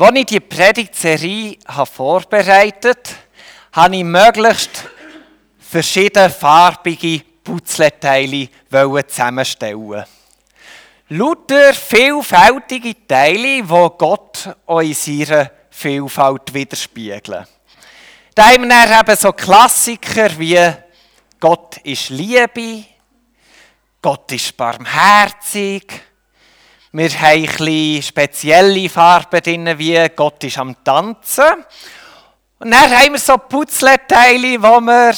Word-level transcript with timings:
Als 0.00 0.16
ich 0.16 0.24
die 0.24 0.40
Predigtserie 0.40 1.58
vorbereitet 1.92 3.10
habe, 3.72 3.82
habe 3.84 3.96
ich 3.96 4.04
möglichst 4.04 4.84
verschiedene 5.58 6.30
farbige 6.30 7.20
Putzleteile 7.44 8.48
zusammenstellen. 9.06 10.06
Lauter 11.10 11.74
vielfältige 11.74 13.06
Teile, 13.06 13.62
die 13.62 13.88
Gott 13.98 14.56
in 14.68 14.94
seiner 14.94 15.50
Vielfalt 15.68 16.54
widerspiegeln. 16.54 17.46
Da 18.34 18.48
haben 18.48 18.70
wir 18.70 19.00
eben 19.00 19.16
so 19.16 19.32
Klassiker 19.34 20.30
wie 20.38 20.66
Gott 21.38 21.76
ist 21.84 22.08
Liebe, 22.08 22.84
Gott 24.00 24.32
ist 24.32 24.56
barmherzig, 24.56 25.92
wir 26.92 27.08
haben 27.20 27.48
ein 27.60 28.02
spezielle 28.02 28.88
Farben 28.88 29.40
drin, 29.40 29.78
wie 29.78 30.08
Gott 30.16 30.42
ist 30.42 30.58
am 30.58 30.82
Tanzen. 30.82 31.64
Und 32.58 32.70
dann 32.70 32.90
haben 32.90 33.12
wir 33.12 33.18
so 33.18 33.36
Putzleteile, 33.38 34.60
wo 34.60 34.80
wir, 34.80 35.14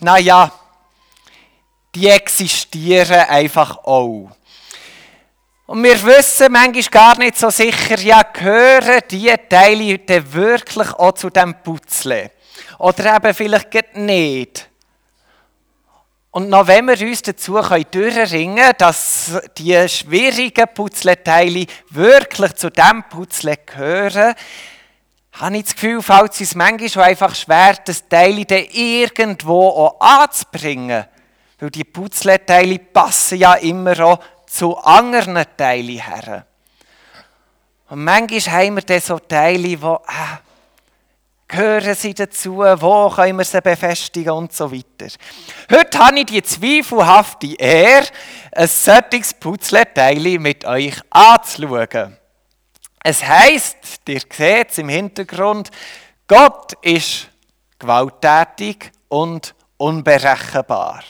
naja, 0.00 0.52
die 1.94 2.08
existieren 2.08 3.26
einfach 3.28 3.78
auch. 3.78 4.30
Und 5.66 5.82
wir 5.82 6.02
wissen 6.04 6.52
manchmal 6.52 6.82
gar 6.84 7.18
nicht 7.18 7.36
so 7.36 7.50
sicher, 7.50 7.98
ja, 7.98 8.22
gehören 8.22 9.00
diese 9.10 9.36
Teile 9.48 9.98
denn 9.98 10.32
wirklich 10.32 10.90
auch 10.94 11.12
zu 11.12 11.28
diesem 11.28 11.60
Putzle? 11.62 12.30
Oder 12.78 13.16
eben 13.16 13.34
vielleicht 13.34 13.96
nicht. 13.96 14.67
Und 16.30 16.50
noch 16.50 16.66
wenn 16.66 16.86
wir 16.86 17.00
uns 17.00 17.22
dazu 17.22 17.54
durchringen 17.54 18.56
können, 18.56 18.74
dass 18.78 19.40
die 19.56 19.88
schwierigen 19.88 20.66
Putzleteile 20.74 21.66
wirklich 21.90 22.54
zu 22.54 22.70
diesem 22.70 23.04
Putzle 23.08 23.56
gehören, 23.56 24.34
habe 25.32 25.56
ich 25.56 25.64
das 25.64 25.74
Gefühl, 25.74 26.02
fällt 26.02 26.32
es 26.32 26.40
uns 26.40 26.54
manchmal 26.54 26.88
schon 26.88 27.02
einfach 27.02 27.34
schwer, 27.34 27.76
das 27.84 28.08
Teil 28.08 28.44
dann 28.44 28.64
irgendwo 28.72 29.68
auch 29.68 30.00
anzubringen. 30.00 31.06
Weil 31.60 31.70
die 31.70 31.84
Putzleteile 31.84 32.78
passen 32.78 33.38
ja 33.38 33.54
immer 33.54 33.98
auch 34.00 34.20
zu 34.46 34.76
anderen 34.76 35.44
Teilen 35.56 36.00
her. 36.00 36.46
Und 37.88 38.04
manchmal 38.04 38.40
haben 38.40 38.76
wir 38.76 38.82
dann 38.82 39.00
so 39.00 39.18
Teile, 39.18 39.62
die, 39.62 39.74
äh, 39.74 39.76
gehören 41.48 41.94
sie 41.94 42.14
dazu, 42.14 42.58
wo 42.58 43.10
können 43.10 43.38
wir 43.38 43.44
sie 43.44 43.60
befestigen 43.62 44.32
und 44.32 44.52
so 44.52 44.70
weiter. 44.70 45.12
Heute 45.72 45.98
habe 45.98 46.20
ich 46.20 46.26
die 46.26 46.42
zweifelhafte 46.42 47.54
Ehre, 47.54 48.06
ein 48.52 48.68
solches 48.68 49.34
Putzleteil 49.34 50.38
mit 50.38 50.64
euch 50.66 51.00
anzuschauen. 51.10 52.16
Es 53.02 53.24
heisst, 53.24 53.76
ihr 54.06 54.20
seht 54.30 54.70
es 54.70 54.78
im 54.78 54.90
Hintergrund, 54.90 55.70
Gott 56.26 56.74
ist 56.82 57.28
gewalttätig 57.78 58.92
und 59.08 59.54
unberechenbar. 59.78 61.02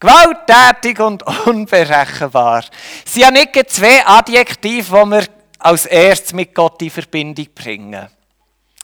Gewalttätig 0.00 0.98
und 0.98 1.22
unberechenbar. 1.46 2.64
Sind 3.04 3.22
ja 3.22 3.30
nicht 3.30 3.70
zwei 3.70 4.04
Adjektive, 4.04 4.98
die 5.04 5.10
wir 5.10 5.24
als 5.58 5.86
erstes 5.86 6.32
mit 6.32 6.54
Gott 6.54 6.80
in 6.82 6.90
Verbindung 6.90 7.48
bringen. 7.54 8.08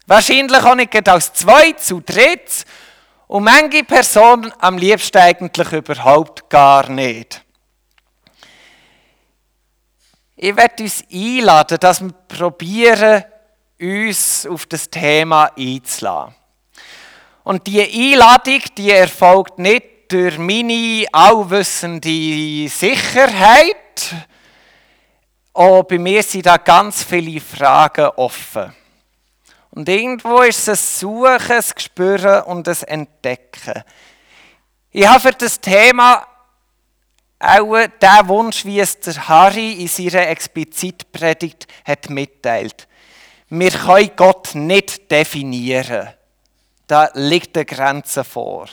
Wahrscheinlich 0.07 0.63
auch 0.63 0.75
nicht 0.77 1.09
als 1.09 1.33
zweit 1.33 1.81
zu 1.81 2.01
dritt 2.01 2.65
und 3.27 3.45
manche 3.45 3.83
Personen 3.83 4.53
am 4.61 4.79
liebsten 4.79 5.19
eigentlich 5.19 5.73
überhaupt 5.73 6.49
gar 6.49 6.89
nicht. 6.89 7.43
Ich 10.37 10.55
werde 10.55 10.83
uns 10.83 11.03
einladen, 11.13 11.79
dass 11.81 12.01
wir 12.03 12.13
probieren, 12.29 13.25
uns 13.81 14.47
auf 14.47 14.67
das 14.67 14.89
Thema 14.89 15.51
einzuladen. 15.59 16.35
Und 17.43 17.67
die 17.67 17.81
Einladung, 17.81 18.61
die 18.77 18.91
erfolgt 18.91 19.59
nicht 19.59 20.13
durch 20.13 20.39
meine 20.39 21.07
allwissende 21.11 22.69
Sicherheit. 22.69 24.15
Auch 25.53 25.83
bei 25.85 25.99
mir 25.99 26.23
sind 26.23 26.47
da 26.47 26.59
ganz 26.59 27.03
viele 27.03 27.41
Fragen 27.41 28.07
offen. 28.17 28.75
Und 29.77 29.91
irgendwo 29.91 30.41
ist 30.41 30.69
es 30.69 30.69
ein 30.69 31.01
Suchen, 31.01 31.53
ein 31.53 31.63
Spüren 31.77 32.45
und 32.45 32.67
ein 32.67 32.83
Entdecken. 32.89 33.85
Ich 34.91 35.07
habe 35.07 35.21
für 35.21 35.33
das 35.33 35.61
Thema 35.61 36.27
auch 37.39 37.77
den 37.77 38.29
Wunsch, 38.29 38.65
wie 38.65 38.81
es 38.81 38.99
der 39.01 39.29
Harry 39.29 39.73
in 39.73 39.89
seiner 39.89 40.29
Explizitpredigt 40.29 41.67
hat 41.85 42.09
mitteilt. 42.09 42.89
Wir 43.51 43.71
können 43.71 44.13
Gott 44.17 44.55
nicht 44.55 45.11
definieren. 45.11 46.09
Da 46.87 47.11
liegt 47.13 47.55
eine 47.59 47.67
Grenze 47.67 48.25
vor. 48.25 48.69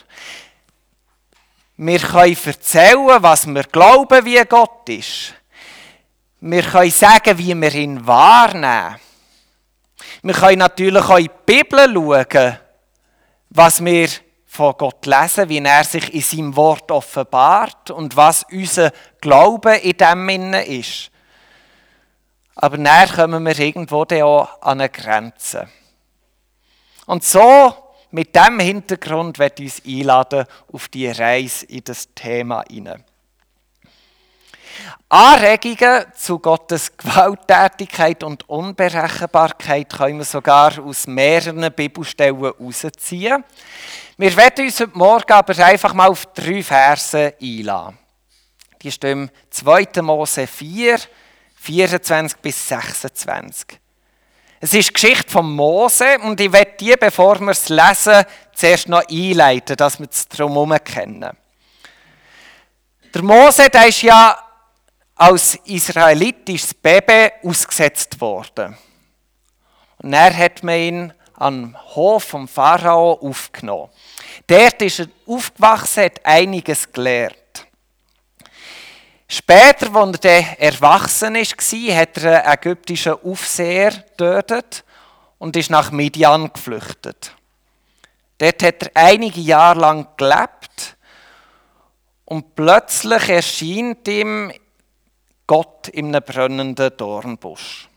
Wir 1.75 1.99
können 1.99 2.37
erzählen, 2.45 3.21
was 3.21 3.45
wir 3.45 3.63
glauben, 3.63 4.23
wie 4.23 4.41
Gott 4.45 4.87
ist. 4.87 5.33
Wir 6.39 6.63
können 6.63 6.91
sagen, 6.91 7.37
wie 7.37 7.53
wir 7.53 7.75
ihn 7.75 8.07
wahrnehmen. 8.07 8.95
Wir 10.21 10.33
können 10.33 10.59
natürlich 10.59 11.03
auch 11.03 11.17
in 11.17 11.25
die 11.25 11.31
Bibel 11.45 11.93
schauen, 11.93 12.59
was 13.49 13.83
wir 13.83 14.09
von 14.45 14.75
Gott 14.77 15.05
lesen, 15.05 15.49
wie 15.49 15.57
er 15.57 15.83
sich 15.83 16.13
in 16.13 16.21
seinem 16.21 16.55
Wort 16.55 16.91
offenbart 16.91 17.89
und 17.89 18.15
was 18.15 18.45
unser 18.51 18.91
Glaube 19.19 19.75
in 19.77 19.97
dem 19.97 20.29
Innen 20.29 20.53
ist. 20.65 21.09
Aber 22.55 22.77
näher 22.77 23.07
kommen 23.07 23.45
wir 23.45 23.57
irgendwo 23.57 24.03
auch 24.03 24.61
an 24.61 24.79
eine 24.79 24.89
Grenze. 24.89 25.67
Und 27.07 27.23
so, 27.23 27.75
mit 28.11 28.35
dem 28.35 28.59
Hintergrund, 28.59 29.39
wird 29.39 29.59
uns 29.59 29.81
einladen 29.85 30.45
auf 30.71 30.87
die 30.87 31.09
Reise 31.09 31.65
in 31.65 31.83
das 31.83 32.13
Thema 32.13 32.63
hinein. 32.69 33.03
Anregungen 35.09 36.05
zu 36.15 36.39
Gottes 36.39 36.95
Gewalttätigkeit 36.97 38.23
und 38.23 38.47
Unberechenbarkeit 38.49 39.91
können 39.91 40.17
wir 40.17 40.25
sogar 40.25 40.77
aus 40.79 41.07
mehreren 41.07 41.71
Bibelstellen 41.71 42.39
herausziehen. 42.39 43.43
Wir 44.17 44.35
werden 44.35 44.65
uns 44.65 44.79
heute 44.79 44.97
Morgen 44.97 45.33
aber 45.33 45.65
einfach 45.65 45.93
mal 45.93 46.09
auf 46.09 46.25
drei 46.33 46.63
Verse 46.63 47.33
einladen. 47.41 47.97
Die 48.81 48.91
stehen 48.91 49.31
2. 49.49 50.01
Mose 50.01 50.45
4, 50.47 50.99
24 51.55 52.39
bis 52.39 52.67
26. 52.67 53.79
Es 54.59 54.73
ist 54.73 54.89
die 54.89 54.93
Geschichte 54.93 55.29
von 55.29 55.53
Mose 55.53 56.19
und 56.19 56.39
ich 56.39 56.51
werde 56.51 56.73
die, 56.79 56.95
bevor 56.99 57.39
wir 57.39 57.51
es 57.51 57.69
lesen, 57.69 58.23
zuerst 58.53 58.87
noch 58.87 59.03
einleiten, 59.09 59.75
dass 59.75 59.99
wir 59.99 60.07
es 60.09 60.27
drumherum 60.27 60.75
kennen. 60.83 61.31
Der 63.13 63.21
Mose, 63.21 63.69
der 63.69 63.87
ist 63.87 64.01
ja 64.01 64.42
als 65.23 65.55
israelitisches 65.63 66.73
Baby 66.73 67.31
ausgesetzt 67.43 68.19
worden. 68.19 68.77
Und 69.99 70.11
er 70.11 70.35
hat 70.35 70.63
man 70.63 70.75
ihn 70.75 71.13
am 71.35 71.77
Hof 71.95 72.25
vom 72.25 72.45
Pharao 72.45 73.13
aufgenommen. 73.21 73.89
Dort 74.47 74.81
ist 74.81 74.99
er 74.99 75.07
aufgewachsen, 75.25 76.03
hat 76.03 76.25
einiges 76.25 76.91
gelernt. 76.91 77.37
Später, 79.29 79.95
als 79.95 80.19
er 80.23 80.59
erwachsen 80.59 81.35
war, 81.35 81.95
hat 81.95 82.17
er 82.17 82.43
einen 82.43 82.53
ägyptischen 82.55 83.13
Aufseher 83.23 83.91
getötet 83.91 84.83
und 85.37 85.55
ist 85.55 85.69
nach 85.69 85.89
Midian 85.91 86.51
geflüchtet. 86.51 87.33
Dort 88.39 88.61
hat 88.61 88.83
er 88.83 88.91
einige 88.95 89.39
Jahre 89.39 89.79
lang 89.79 90.07
gelebt 90.17 90.97
und 92.25 92.55
plötzlich 92.55 93.29
erscheint 93.29 94.05
ihm 94.09 94.51
Gott 95.53 95.87
in 95.89 96.07
einem 96.07 96.23
brennenden 96.23 96.97
Dornbusch. 96.97 97.87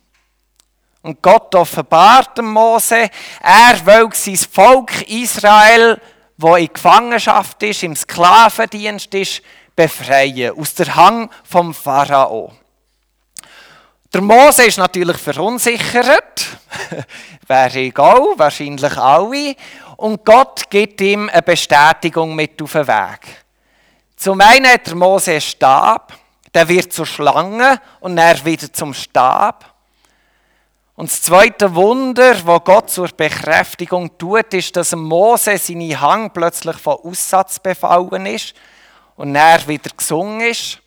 Und 1.01 1.23
Gott 1.23 1.55
offenbart 1.55 2.37
dem 2.37 2.53
Mose, 2.53 3.09
er 3.41 3.87
will 3.87 4.11
sein 4.13 4.37
Volk 4.37 5.09
Israel, 5.09 5.99
wo 6.37 6.57
in 6.57 6.71
Gefangenschaft 6.71 7.63
ist, 7.63 7.83
im 7.83 7.97
Sklavendienst 7.97 9.15
ist, 9.15 9.41
befreien 9.75 10.53
aus 10.59 10.75
der 10.75 10.95
Hang 10.95 11.31
vom 11.45 11.73
Pharao. 11.73 12.53
Der 14.13 14.21
Mose 14.21 14.67
ist 14.67 14.77
natürlich 14.77 15.17
verunsichert, 15.17 16.59
wäre 17.47 17.79
egal, 17.79 18.35
wahrscheinlich 18.37 18.99
alle. 18.99 19.57
Und 19.97 20.27
Gott 20.27 20.69
gibt 20.69 21.01
ihm 21.01 21.31
eine 21.31 21.41
Bestätigung 21.41 22.35
mit 22.35 22.61
auf 22.61 22.73
den 22.73 22.87
Weg. 22.87 23.47
Zum 24.15 24.43
einen 24.43 24.67
hat 24.67 24.89
der 24.89 24.95
Mose 24.95 25.31
einen 25.31 25.41
Stab, 25.41 26.13
der 26.57 26.69
wird 26.71 26.91
zur 26.91 27.05
Schlange 27.05 27.83
und 28.01 28.17
er 28.17 28.43
wieder 28.43 28.73
zum 28.73 28.95
Stab. 28.95 29.75
Und 30.95 31.11
das 31.11 31.21
zweite 31.21 31.75
Wunder, 31.75 32.35
wo 32.47 32.59
Gott 32.61 32.89
zur 32.89 33.09
Bekräftigung 33.09 34.17
tut, 34.17 34.55
ist, 34.55 34.75
dass 34.75 34.97
Mose 34.97 35.59
seine 35.59 36.01
Hang 36.01 36.33
plötzlich 36.33 36.77
von 36.79 36.97
Aussatz 37.05 37.59
befallen 37.59 38.25
ist 38.25 38.55
und 39.17 39.37
er 39.37 39.69
wieder 39.69 39.91
gesungen 39.95 40.41
ist. 40.41 40.81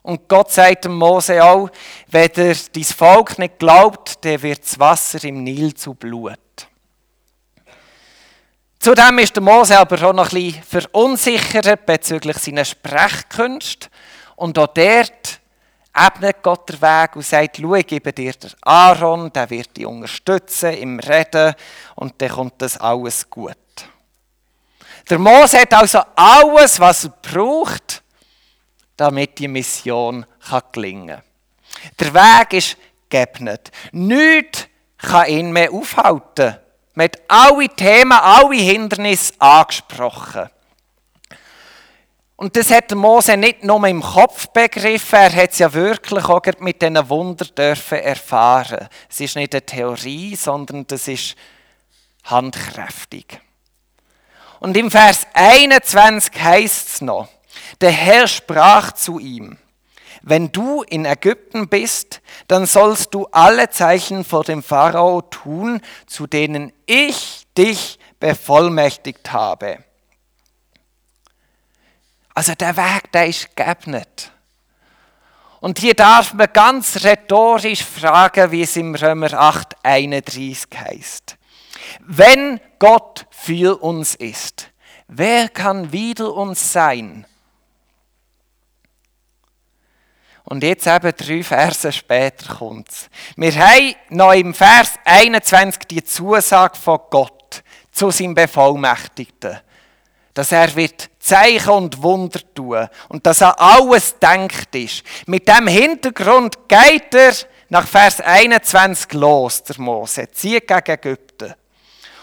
Und 0.00 0.26
Gott 0.26 0.50
sagt 0.50 0.86
dem 0.86 0.96
Mose 0.96 1.44
auch, 1.44 1.68
wenn 2.08 2.32
dir 2.32 2.56
dein 2.72 2.84
Volk 2.84 3.38
nicht 3.38 3.58
glaubt, 3.58 4.24
dann 4.24 4.40
wird 4.40 4.64
das 4.64 4.78
Wasser 4.78 5.22
im 5.24 5.44
Nil 5.44 5.74
zu 5.74 5.92
Blut. 5.92 6.38
Zudem 8.78 9.18
ist 9.18 9.36
der 9.36 9.42
Mose 9.42 9.78
aber 9.78 10.02
auch 10.08 10.14
noch 10.14 10.32
ein 10.32 10.42
bisschen 10.42 10.62
verunsichert 10.62 11.84
bezüglich 11.84 12.38
seiner 12.38 12.64
Sprechkunst. 12.64 13.90
Und 14.44 14.58
auch 14.58 14.66
dort 14.66 15.40
ebnet 15.96 16.42
Gott 16.42 16.68
den 16.68 16.82
Weg 16.82 17.16
und 17.16 17.24
sagt, 17.24 17.56
schau, 17.56 17.76
ich 17.76 17.86
gebe 17.86 18.12
dir 18.12 18.34
den 18.34 18.50
Aaron, 18.60 19.32
der 19.32 19.48
wird 19.48 19.74
dich 19.74 19.86
unterstützen 19.86 20.74
im 20.74 21.00
Reden 21.00 21.54
und 21.94 22.20
dann 22.20 22.28
kommt 22.28 22.60
das 22.60 22.76
alles 22.76 23.30
gut. 23.30 23.56
Der 25.08 25.18
Mose 25.18 25.60
hat 25.60 25.72
also 25.72 26.00
alles, 26.14 26.78
was 26.78 27.04
er 27.04 27.14
braucht, 27.22 28.02
damit 28.98 29.38
die 29.38 29.48
Mission 29.48 30.26
gelingen 30.72 31.06
kann. 31.08 31.22
Der 31.98 32.12
Weg 32.12 32.52
ist 32.52 32.76
geebnet. 33.08 33.70
Nichts 33.92 34.66
kann 34.98 35.26
ihn 35.26 35.52
mehr 35.52 35.72
aufhalten. 35.72 36.58
Man 36.92 37.04
hat 37.04 37.18
alle 37.28 37.68
Themen, 37.70 38.12
alle 38.12 38.56
Hindernisse 38.56 39.32
angesprochen. 39.38 40.50
Und 42.44 42.54
das 42.56 42.70
hat 42.70 42.94
Mose 42.94 43.38
nicht 43.38 43.64
nur 43.64 43.88
im 43.88 44.02
Kopf 44.02 44.48
begriffen, 44.48 45.18
er 45.18 45.34
hat 45.34 45.52
es 45.52 45.60
ja 45.60 45.72
wirklich 45.72 46.26
auch 46.26 46.42
mit 46.58 46.82
diesen 46.82 47.08
Wunder 47.08 47.46
dürfen 47.46 47.96
erfahren. 47.96 48.86
Es 49.08 49.18
ist 49.18 49.36
nicht 49.36 49.54
eine 49.54 49.64
Theorie, 49.64 50.36
sondern 50.36 50.86
das 50.86 51.08
ist 51.08 51.36
handkräftig. 52.24 53.40
Und 54.60 54.76
im 54.76 54.90
Vers 54.90 55.26
21 55.32 56.38
heißt 56.38 56.88
es 56.88 57.00
noch, 57.00 57.28
der 57.80 57.92
Herr 57.92 58.28
sprach 58.28 58.92
zu 58.92 59.18
ihm, 59.18 59.56
wenn 60.20 60.52
du 60.52 60.82
in 60.82 61.06
Ägypten 61.06 61.68
bist, 61.68 62.20
dann 62.46 62.66
sollst 62.66 63.14
du 63.14 63.26
alle 63.32 63.70
Zeichen 63.70 64.22
vor 64.22 64.44
dem 64.44 64.62
Pharao 64.62 65.22
tun, 65.22 65.80
zu 66.06 66.26
denen 66.26 66.74
ich 66.84 67.46
dich 67.56 67.98
bevollmächtigt 68.20 69.32
habe. 69.32 69.78
Also 72.34 72.54
der 72.54 72.76
Weg, 72.76 73.12
der 73.12 73.28
ist 73.28 73.54
geebnet. 73.54 74.32
Und 75.60 75.78
hier 75.78 75.94
darf 75.94 76.34
man 76.34 76.52
ganz 76.52 77.04
rhetorisch 77.04 77.82
fragen, 77.82 78.50
wie 78.50 78.62
es 78.62 78.76
im 78.76 78.94
Römer 78.94 79.32
8, 79.32 79.76
31 79.82 80.66
heißt. 80.76 81.36
Wenn 82.00 82.60
Gott 82.78 83.26
für 83.30 83.82
uns 83.82 84.14
ist, 84.14 84.70
wer 85.06 85.48
kann 85.48 85.92
wider 85.92 86.34
uns 86.34 86.72
sein? 86.72 87.24
Und 90.44 90.62
jetzt 90.62 90.86
eben 90.86 91.12
drei 91.16 91.42
Verse 91.42 91.90
später 91.90 92.56
kommt 92.56 92.90
es. 92.90 93.08
Wir 93.36 93.54
haben 93.54 93.94
noch 94.10 94.32
im 94.32 94.52
Vers 94.52 94.92
21 95.04 95.84
die 95.84 96.04
Zusage 96.04 96.76
von 96.76 97.00
Gott 97.08 97.62
zu 97.90 98.10
seinem 98.10 98.34
Bevollmächtigten. 98.34 99.60
Dass 100.34 100.52
er 100.52 100.74
wird 100.76 101.08
Zeichen 101.24 101.70
und 101.70 102.02
Wunder 102.02 102.40
tun 102.54 102.86
und 103.08 103.24
dass 103.26 103.40
er 103.40 103.58
alles 103.58 104.18
denkt 104.18 104.74
ist. 104.74 105.02
Mit 105.26 105.48
dem 105.48 105.66
Hintergrund 105.66 106.68
geht 106.68 107.14
er 107.14 107.32
nach 107.70 107.86
Vers 107.86 108.20
21 108.20 109.14
los, 109.14 109.62
der 109.62 109.80
Mose, 109.80 110.30
zieht 110.32 110.68
gegen 110.68 110.84
Ägypten. 110.86 111.54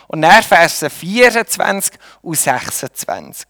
Und 0.07 0.19
nach 0.19 0.43
Verse 0.43 0.87
24 0.87 1.93
und 2.21 2.37
26. 2.37 3.47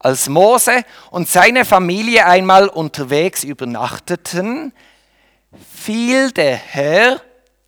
Als 0.00 0.28
Mose 0.28 0.84
und 1.10 1.26
seine 1.26 1.64
Familie 1.64 2.26
einmal 2.26 2.68
unterwegs 2.68 3.42
übernachteten, 3.42 4.74
fiel 5.74 6.30
der 6.32 6.56
Herr 6.56 7.22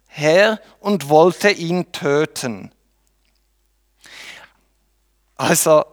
her 0.09 0.61
und 0.81 1.09
wollte 1.09 1.51
ihn 1.51 1.91
töten. 1.93 2.73
Also 5.37 5.85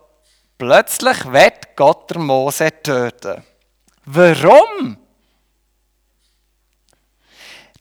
plötzlich 0.57 1.31
wird 1.31 1.75
Gott 1.75 2.09
der 2.09 2.19
Mose 2.19 2.69
töten. 2.81 3.43
Warum? 4.05 4.97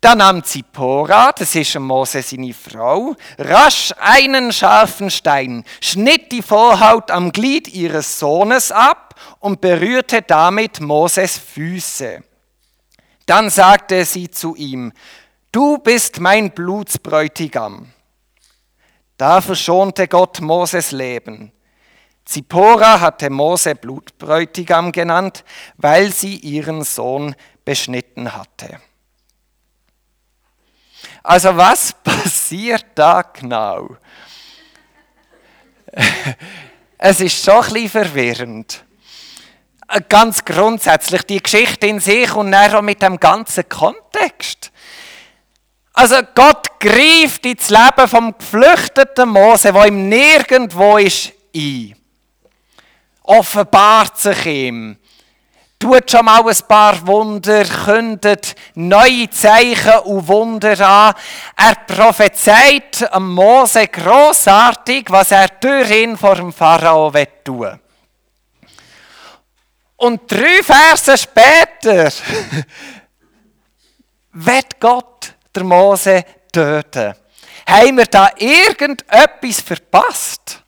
Da 0.01 0.15
nahm 0.15 0.45
Zippora, 0.45 1.33
das 1.33 1.55
ist 1.55 1.79
Mose 1.79 2.23
seine 2.23 2.53
Frau, 2.53 3.17
rasch 3.39 3.93
einen 3.99 4.53
scharfen 4.53 5.11
Stein, 5.11 5.65
schnitt 5.81 6.31
die 6.33 6.43
Vorhaut 6.43 7.11
am 7.11 7.33
Glied 7.33 7.69
ihres 7.69 8.19
Sohnes 8.19 8.71
ab 8.71 9.15
und 9.41 9.61
berührte 9.61 10.23
damit 10.23 10.81
Moses 10.81 11.39
Füße. 11.39 12.23
Dann 13.25 13.51
sagte 13.51 14.05
sie 14.05 14.31
zu 14.31 14.55
ihm, 14.55 14.93
du 15.51 15.79
bist 15.79 16.21
mein 16.21 16.53
Blutsbräutigam. 16.53 17.91
Da 19.17 19.41
verschonte 19.41 20.07
Gott 20.07 20.41
Moses 20.41 20.93
Leben. 20.93 21.51
Zippora 22.27 23.01
hatte 23.01 23.31
Mose 23.31 23.77
Blutbräutigam 23.77 24.91
genannt, 24.91 25.45
weil 25.77 26.13
sie 26.13 26.37
ihren 26.37 26.83
Sohn 26.83 27.37
beschnitten 27.65 28.35
hatte. 28.35 28.81
Also 31.23 31.57
was 31.57 31.93
passiert 32.05 32.87
da 32.97 33.23
genau? 33.23 33.97
es 36.99 37.21
ist 37.21 37.45
schon 37.45 37.65
ein 37.65 37.73
bisschen 37.73 37.89
verwirrend. 37.91 38.85
Ganz 40.09 40.45
grundsätzlich 40.45 41.23
die 41.23 41.41
Geschichte 41.41 41.87
in 41.87 42.01
sich 42.01 42.35
und 42.35 42.51
dann 42.51 42.75
auch 42.75 42.83
mit 42.83 43.03
dem 43.03 43.21
ganzen 43.21 43.69
Kontext. 43.69 44.73
Also 45.93 46.17
Gott 46.35 46.81
greift 46.81 47.47
ins 47.47 47.71
Leben 47.71 48.09
vom 48.09 48.37
geflüchteten 48.37 49.29
Mose, 49.29 49.73
wo 49.73 49.85
ihm 49.85 50.09
nirgendwo 50.09 50.99
ist, 50.99 51.33
ein. 51.55 51.95
Offenbart 53.27 54.19
sich 54.19 54.47
ihm 54.47 54.97
tut 55.79 56.11
schon 56.11 56.25
mal 56.25 56.47
ein 56.47 56.57
paar 56.69 57.07
Wunder, 57.07 57.65
kündet 57.65 58.55
neue 58.75 59.29
Zeichen 59.31 59.99
und 60.05 60.29
Wunder 60.29 60.81
an. 60.81 61.15
Er 61.57 61.75
prophezeit 61.87 63.09
Mose 63.21 63.87
großartig, 63.89 65.07
was 65.09 65.31
er 65.31 65.49
durch 65.61 65.91
ihn 65.91 66.17
vor 66.17 66.37
dem 66.37 66.53
Pharao 66.53 67.13
tun. 67.45 67.79
Und 69.97 70.31
drei 70.31 70.63
Verse 70.63 71.17
später 71.17 72.11
wird 74.33 74.81
Gott 74.81 75.35
der 75.55 75.65
Mose 75.65 76.25
töten. 76.53 77.15
Haben 77.69 77.97
wir 77.97 78.07
da 78.07 78.31
irgendetwas 78.37 79.61
verpasst? 79.61 80.63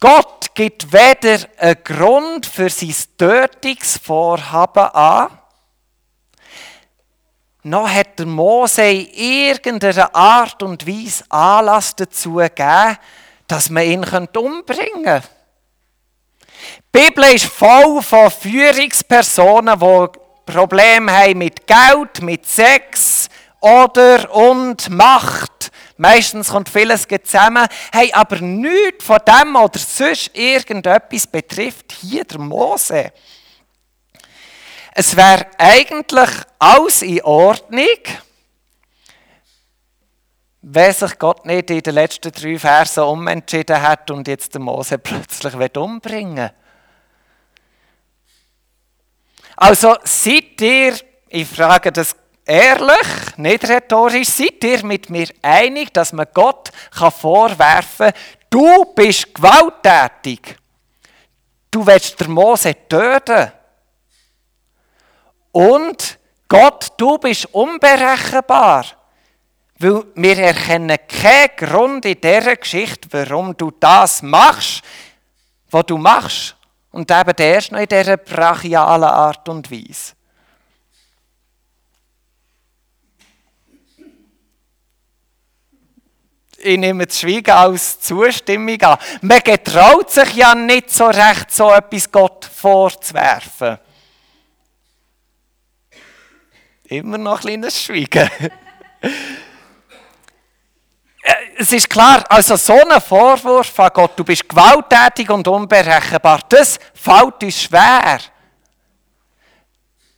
Gott 0.00 0.54
gibt 0.54 0.92
weder 0.92 1.38
einen 1.56 1.82
Grund 1.82 2.46
für 2.46 2.70
sein 2.70 2.94
Tötungsvorhaben 3.16 4.84
an, 4.94 5.38
noch 7.64 7.88
hat 7.88 8.20
Mose 8.20 8.82
in 8.82 9.08
irgendeiner 9.12 10.14
Art 10.14 10.62
und 10.62 10.86
Weise 10.86 11.24
Anlass 11.28 11.96
dazu 11.96 12.34
gegeben, 12.34 12.96
dass 13.48 13.70
man 13.70 13.82
ihn 13.82 14.04
umbringen 14.04 15.04
könnte. 15.04 15.28
Die 16.94 17.00
Bibel 17.06 17.24
ist 17.34 17.46
voll 17.46 18.00
von 18.00 18.30
Führungspersonen, 18.30 19.78
die 19.80 20.52
Probleme 20.52 21.12
haben 21.12 21.38
mit 21.38 21.66
Geld, 21.66 22.22
mit 22.22 22.46
Sex 22.46 23.28
oder 23.60 24.32
und 24.32 24.88
Macht 24.90 25.72
Meistens 25.98 26.50
kommt 26.50 26.68
vieles 26.68 27.08
zusammen. 27.24 27.66
Hey, 27.92 28.10
aber 28.12 28.40
nichts 28.40 29.04
von 29.04 29.18
dem 29.26 29.56
oder 29.56 29.78
sonst 29.80 30.30
irgendetwas 30.32 31.26
betrifft 31.26 31.92
hier 31.92 32.24
der 32.24 32.38
Mose. 32.38 33.12
Es 34.94 35.16
wäre 35.16 35.46
eigentlich 35.58 36.30
alles 36.58 37.02
in 37.02 37.22
Ordnung, 37.22 37.98
wenn 40.62 40.92
sich 40.92 41.18
Gott 41.18 41.44
nicht 41.44 41.70
in 41.70 41.80
den 41.80 41.94
letzten 41.94 42.30
drei 42.30 42.58
Versen 42.58 43.02
umentschieden 43.02 43.82
hat 43.82 44.10
und 44.12 44.28
jetzt 44.28 44.54
den 44.54 44.62
Mose 44.62 44.98
plötzlich 44.98 45.76
umbringen 45.76 46.36
will. 46.36 46.52
Also 49.56 49.96
seid 50.04 50.60
ihr, 50.60 50.96
ich 51.28 51.48
frage 51.48 51.90
das 51.90 52.14
ehrlich, 52.48 53.36
nicht 53.36 53.68
rhetorisch, 53.68 54.28
seid 54.28 54.64
ihr 54.64 54.84
mit 54.84 55.10
mir 55.10 55.28
einig, 55.42 55.92
dass 55.92 56.12
man 56.12 56.26
Gott 56.32 56.70
kann 56.90 57.12
vorwerfen 57.12 58.10
kann, 58.10 58.20
du 58.50 58.86
bist 58.94 59.34
gewalttätig. 59.34 60.56
Du 61.70 61.86
willst 61.86 62.18
der 62.18 62.28
Mose 62.28 62.74
töten. 62.88 63.52
Und 65.52 66.18
Gott, 66.48 66.92
du 66.96 67.18
bist 67.18 67.46
unberechenbar. 67.54 68.86
Weil 69.78 70.04
wir 70.14 70.38
erkennen 70.38 70.96
keinen 71.06 71.50
Grund 71.56 72.04
in 72.04 72.20
dieser 72.20 72.56
Geschichte, 72.56 73.08
warum 73.12 73.56
du 73.56 73.70
das 73.70 74.22
machst, 74.22 74.82
was 75.70 75.86
du 75.86 75.98
machst. 75.98 76.56
Und 76.90 77.10
eben 77.10 77.34
erst 77.36 77.70
noch 77.70 77.78
in 77.78 77.86
dieser 77.86 78.16
brachialen 78.16 79.04
Art 79.04 79.48
und 79.48 79.70
Weise. 79.70 80.17
Ich 86.68 86.78
nehme 86.78 87.06
das 87.06 87.18
Schweigen 87.18 87.50
als 87.50 88.00
Zustimmung 88.00 88.80
an. 88.82 88.98
Man 89.22 89.40
getraut 89.40 90.10
sich 90.10 90.34
ja 90.34 90.54
nicht 90.54 90.90
so 90.90 91.06
recht, 91.06 91.50
so 91.50 91.72
etwas 91.72 92.10
Gott 92.10 92.44
vorzuwerfen. 92.44 93.78
Immer 96.84 97.18
noch 97.18 97.36
ein 97.36 97.40
kleines 97.40 97.82
Schweigen. 97.82 98.30
Äh, 101.20 101.34
es 101.58 101.72
ist 101.72 101.90
klar, 101.90 102.24
also 102.30 102.56
so 102.56 102.72
ein 102.72 103.00
Vorwurf 103.02 103.66
von 103.66 103.90
Gott, 103.92 104.12
du 104.16 104.24
bist 104.24 104.48
gewalttätig 104.48 105.28
und 105.28 105.46
unberechenbar, 105.46 106.40
das 106.48 106.78
fällt 106.94 107.42
uns 107.42 107.62
schwer. 107.62 108.20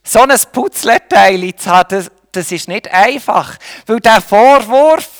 So 0.04 0.20
ein 0.20 0.38
Putzleteil 0.52 1.54
zu 1.56 1.70
haben, 1.70 1.88
das, 1.88 2.10
das 2.30 2.52
ist 2.52 2.68
nicht 2.68 2.88
einfach. 2.92 3.56
Weil 3.86 3.98
der 3.98 4.20
Vorwurf, 4.20 5.19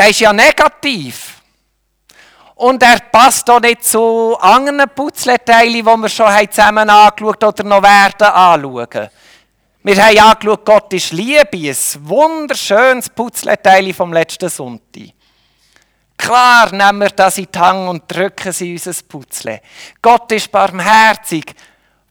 der 0.00 0.08
ist 0.08 0.20
ja 0.20 0.32
negativ. 0.32 1.42
Und 2.54 2.82
er 2.82 3.00
passt 3.12 3.50
auch 3.50 3.60
nicht 3.60 3.84
zu 3.84 4.34
anderen 4.40 4.88
Putzleteilen, 4.94 5.74
die 5.74 5.82
wir 5.82 6.08
schon 6.08 6.50
zusammen 6.50 6.88
angeschaut 6.88 7.44
oder 7.44 7.64
noch 7.64 7.82
werden 7.82 8.26
anschauen. 8.26 9.10
Wir 9.82 10.06
haben 10.06 10.18
angeschaut, 10.18 10.64
Gott 10.64 10.92
ist 10.94 11.12
Liebe, 11.12 11.44
ein 11.52 11.76
wunderschönes 12.08 13.10
Putzleteil 13.10 13.92
vom 13.92 14.14
letzten 14.14 14.48
Sonntag. 14.48 15.10
Klar 16.16 16.72
nehmen 16.72 17.00
wir 17.00 17.10
das 17.10 17.36
in 17.36 17.48
die 17.54 17.58
Hand 17.58 17.88
und 17.88 18.04
drücken 18.06 18.52
sie 18.52 18.72
unser 18.72 18.94
Putzle. 19.06 19.60
Gott 20.00 20.32
ist 20.32 20.50
barmherzig. 20.50 21.54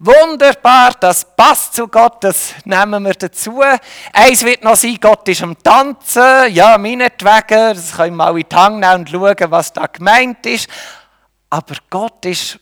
Wunderbar, 0.02 0.94
das 0.98 1.26
passt 1.36 1.74
zu 1.74 1.90
Gott, 1.90 2.24
das 2.24 2.54
nehmen 2.64 3.04
wir 3.04 3.16
dazu. 3.16 3.62
Eins 4.14 4.46
wird 4.46 4.64
noch 4.64 4.78
sein, 4.78 4.98
Gott 5.02 5.28
ist 5.28 5.44
am 5.44 5.62
Tanzen. 5.62 6.54
Ja, 6.54 6.78
meinetwegen, 6.78 7.74
das 7.76 7.92
können 7.92 8.16
wir 8.16 8.32
mal 8.32 8.40
in 8.40 8.46
die 8.50 8.56
Hand 8.56 8.80
nehmen 8.80 9.00
und 9.02 9.10
schauen, 9.10 9.52
was 9.52 9.74
da 9.74 9.88
gemeint 9.88 10.46
ist. 10.46 10.70
Aber 11.50 11.76
Gott 11.90 12.26
ist 12.26 12.60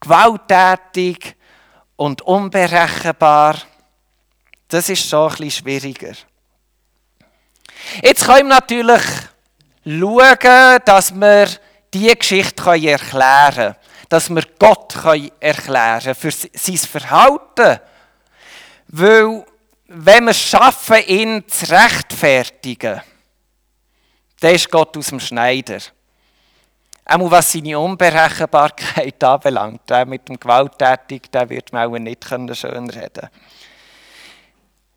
gewalttätig 0.00 1.36
und 1.94 2.22
unberechenbar. 2.22 3.54
Das 4.66 4.88
ist 4.88 5.08
so 5.08 5.28
ein 5.28 5.36
bisschen 5.36 5.50
schwieriger. 5.50 6.14
Jetzt 8.02 8.26
können 8.26 8.48
wir 8.48 8.56
natürlich 8.56 9.02
schauen, 9.84 10.80
dass 10.84 11.14
wir 11.14 11.48
diese 11.94 12.16
Geschichte 12.16 12.62
erklären 12.64 13.54
können. 13.54 13.76
Dass 14.08 14.30
wir 14.30 14.42
Gott 14.58 14.94
erklären 15.40 16.00
können 16.00 16.14
für 16.14 16.30
sein 16.30 16.76
Verhalten. 16.76 17.80
Weil, 18.88 19.44
wenn 19.86 20.24
wir 20.24 20.30
es 20.30 20.40
schaffen, 20.40 21.04
ihn 21.06 21.44
zu 21.46 21.70
rechtfertigen, 21.70 23.02
dann 24.40 24.54
ist 24.54 24.70
Gott 24.70 24.96
aus 24.96 25.08
dem 25.08 25.20
Schneider. 25.20 25.78
Auch 27.04 27.30
was 27.30 27.52
seine 27.52 27.78
Unberechenbarkeit 27.78 29.22
anbelangt, 29.24 29.88
der 29.88 30.06
mit 30.06 30.28
dem 30.28 30.38
Gewalttätig, 30.38 31.30
der 31.30 31.48
wird 31.48 31.72
man 31.72 31.88
auch 31.88 31.98
nicht 31.98 32.24
schön 32.24 32.90
reden 32.90 33.28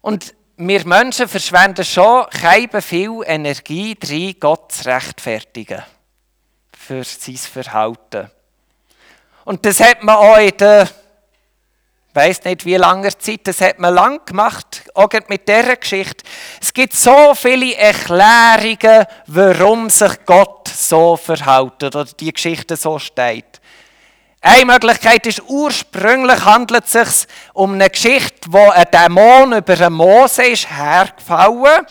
und 0.01 0.35
wir 0.57 0.85
Menschen 0.85 1.27
verschwenden 1.27 1.85
schon 1.85 2.25
keine 2.29 2.81
viel 2.81 3.21
Energie 3.25 3.95
drin, 3.95 4.35
Gott 4.39 4.71
zu 4.71 4.85
rechtfertigen. 4.85 5.83
Für 6.77 7.03
sein 7.03 7.37
Verhalten. 7.37 8.29
Und 9.45 9.65
das 9.65 9.79
hat 9.79 10.03
man 10.03 10.15
auch 10.15 10.37
ich 10.37 10.53
weiss 12.13 12.43
nicht 12.43 12.65
wie 12.65 12.75
langer 12.75 13.17
Zeit, 13.17 13.41
das 13.45 13.61
hat 13.61 13.79
man 13.79 13.93
lang 13.93 14.25
gemacht, 14.25 14.83
auch 14.93 15.09
mit 15.27 15.47
dieser 15.47 15.77
Geschichte. 15.77 16.23
Es 16.61 16.73
gibt 16.73 16.93
so 16.93 17.33
viele 17.33 17.75
Erklärungen, 17.75 19.05
warum 19.27 19.89
sich 19.89 20.25
Gott 20.25 20.67
so 20.67 21.15
verhält 21.15 21.83
oder 21.83 22.05
die 22.05 22.33
Geschichte 22.33 22.75
so 22.75 22.99
steht. 22.99 23.61
Eine 24.43 24.65
Möglichkeit 24.65 25.27
ist, 25.27 25.43
ursprünglich 25.47 26.43
handelt 26.43 26.85
es 26.85 26.91
sich 26.91 27.27
um 27.53 27.73
eine 27.73 27.91
Geschichte, 27.91 28.49
wo 28.51 28.69
ein 28.71 28.87
Dämon 28.91 29.53
über 29.53 29.73
einen 29.73 29.93
Mose 29.93 30.47
ist 30.47 30.67
hergefallen. 30.67 31.85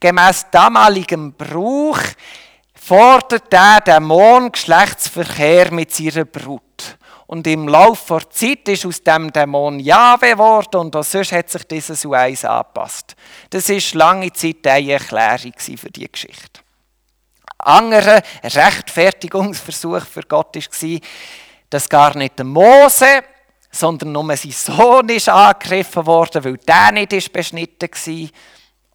Gemäss 0.00 0.46
damaligem 0.50 1.32
Brauch 1.32 1.98
fordert 2.86 3.50
der 3.50 3.80
Dämon 3.80 4.52
Geschlechtsverkehr 4.52 5.72
mit 5.72 5.94
seiner 5.94 6.26
Brut. 6.26 6.98
Und 7.26 7.46
im 7.46 7.66
Laufe 7.66 8.18
der 8.18 8.30
Zeit 8.30 8.68
ist 8.68 8.84
aus 8.84 9.02
dem 9.02 9.32
Dämon 9.32 9.80
Jahwe 9.80 10.32
geworden 10.32 10.76
und 10.76 10.96
auch 10.96 11.02
sonst 11.02 11.32
hat 11.32 11.48
sich 11.48 11.64
dieses 11.64 12.04
Eis 12.04 12.44
angepasst. 12.44 13.16
Das 13.48 13.70
war 13.70 13.98
lange 13.98 14.32
Zeit 14.34 14.66
eine 14.66 14.92
Erklärung 14.92 15.54
für 15.58 15.90
die 15.90 16.10
Geschichte. 16.10 16.60
Anderer 17.56 18.20
Rechtfertigungsversuch 18.42 20.04
für 20.04 20.22
Gott 20.22 20.54
war, 20.54 20.98
dass 21.70 21.88
gar 21.88 22.14
nicht 22.18 22.38
der 22.38 22.44
Mose, 22.44 23.22
sondern 23.70 24.12
nur 24.12 24.36
sein 24.36 24.50
Sohn 24.52 25.08
ist 25.08 25.30
angegriffen 25.30 26.04
worden, 26.04 26.44
weil 26.44 26.58
der 26.58 26.92
nicht 26.92 27.32
beschnitten 27.32 27.88
war. 27.90 28.28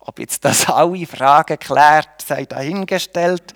Ob 0.10 0.18
jetzt 0.18 0.44
das 0.44 0.68
alle 0.68 1.06
Fragen 1.06 1.60
klärt, 1.60 2.24
sei 2.26 2.46
dahingestellt. 2.46 3.54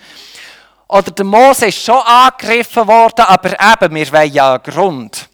Oder 0.88 1.10
der 1.10 1.25
Mose 1.25 1.65
ist 1.65 1.83
schon 1.83 1.98
angegriffen 1.98 2.88
worden, 2.88 3.25
aber 3.25 3.53
eben, 3.53 3.95
wir 3.95 4.12
wollen 4.12 4.31
ja 4.31 4.53
einen 4.53 4.62
Grund. 4.62 5.29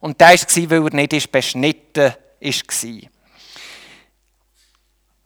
Und 0.00 0.18
der 0.18 0.28
war, 0.28 0.70
weil 0.70 0.86
er 0.86 0.94
nicht 0.94 1.30
beschnitten 1.30 2.14
war. 2.40 3.10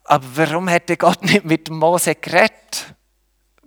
Aber 0.02 0.26
warum 0.34 0.66
hätte 0.66 0.96
Gott 0.96 1.22
nicht 1.22 1.44
mit 1.44 1.70
Mose 1.70 2.16
geredet? 2.16 2.96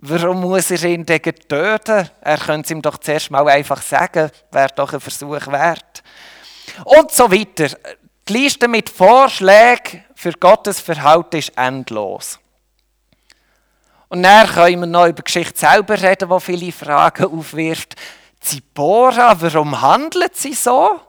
Warum 0.02 0.42
muss 0.42 0.70
er 0.70 0.84
ihn 0.84 1.06
dagegen 1.06 1.48
töten? 1.48 2.10
Er 2.20 2.36
könnte 2.36 2.66
es 2.66 2.70
ihm 2.72 2.82
doch 2.82 2.98
zuerst 2.98 3.30
mal 3.30 3.48
einfach 3.48 3.80
sagen, 3.80 4.30
wäre 4.52 4.68
doch 4.76 4.92
ein 4.92 5.00
Versuch 5.00 5.46
wert. 5.46 6.02
Und 6.84 7.10
so 7.10 7.32
weiter. 7.32 7.74
Die 8.30 8.34
Liste 8.34 8.68
mit 8.68 8.88
Vorschlägen 8.88 10.04
für 10.14 10.30
Gottes 10.30 10.78
Verhalten 10.78 11.38
ist 11.38 11.50
endlos. 11.58 12.38
Und 14.08 14.22
dann 14.22 14.46
können 14.46 14.82
wir 14.82 14.86
noch 14.86 15.08
über 15.08 15.24
Geschichte 15.24 15.58
selber 15.58 16.00
reden, 16.00 16.30
die 16.30 16.40
viele 16.40 16.70
Fragen 16.70 17.24
aufwirft. 17.38 17.96
Zipora, 18.38 19.34
warum 19.40 19.80
handelt 19.80 20.36
sie 20.36 20.52
so? 20.52 21.00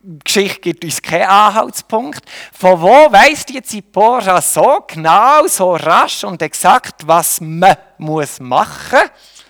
Die 0.00 0.18
Geschichte 0.18 0.60
gibt 0.60 0.84
uns 0.84 1.00
keinen 1.00 1.28
Anhaltspunkt. 1.28 2.30
Von 2.52 2.82
wo 2.82 3.10
weiss 3.10 3.46
die 3.46 3.62
Zippora 3.62 4.42
so 4.42 4.84
genau, 4.86 5.46
so 5.46 5.76
rasch 5.76 6.24
und 6.24 6.42
exakt, 6.42 7.06
was 7.06 7.40
man 7.40 7.74
muss 7.96 8.38
machen 8.38 9.00
muss? 9.00 9.46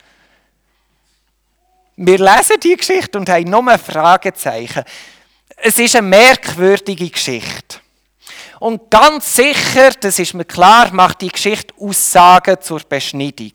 Wir 1.97 2.19
lesen 2.19 2.61
die 2.63 2.77
Geschichte 2.77 3.19
und 3.19 3.29
haben 3.29 3.51
nur 3.51 3.77
Fragezeichen. 3.81 4.85
Es 5.65 5.79
ist 5.79 5.95
eine 5.95 6.09
merkwürdige 6.09 7.09
Geschichte. 7.09 7.79
Und 8.59 8.91
ganz 8.91 9.37
sicher, 9.37 9.91
das 9.91 10.19
ist 10.19 10.35
mir 10.35 10.45
klar, 10.45 10.93
macht 10.93 11.21
die 11.21 11.29
Geschichte 11.29 11.73
Aussagen 11.79 12.61
zur 12.61 12.81
Beschneidung. 12.81 13.53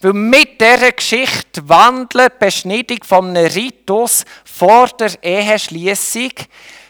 Weil 0.00 0.12
mit 0.12 0.60
dieser 0.60 0.92
Geschichte 0.92 1.66
wandelt 1.66 2.34
die 2.34 2.44
Beschneidung 2.44 2.98
von 3.04 3.28
einem 3.30 3.50
Ritus 3.50 4.26
vor 4.44 4.88
der 4.88 5.12
Eheschließung 5.22 6.32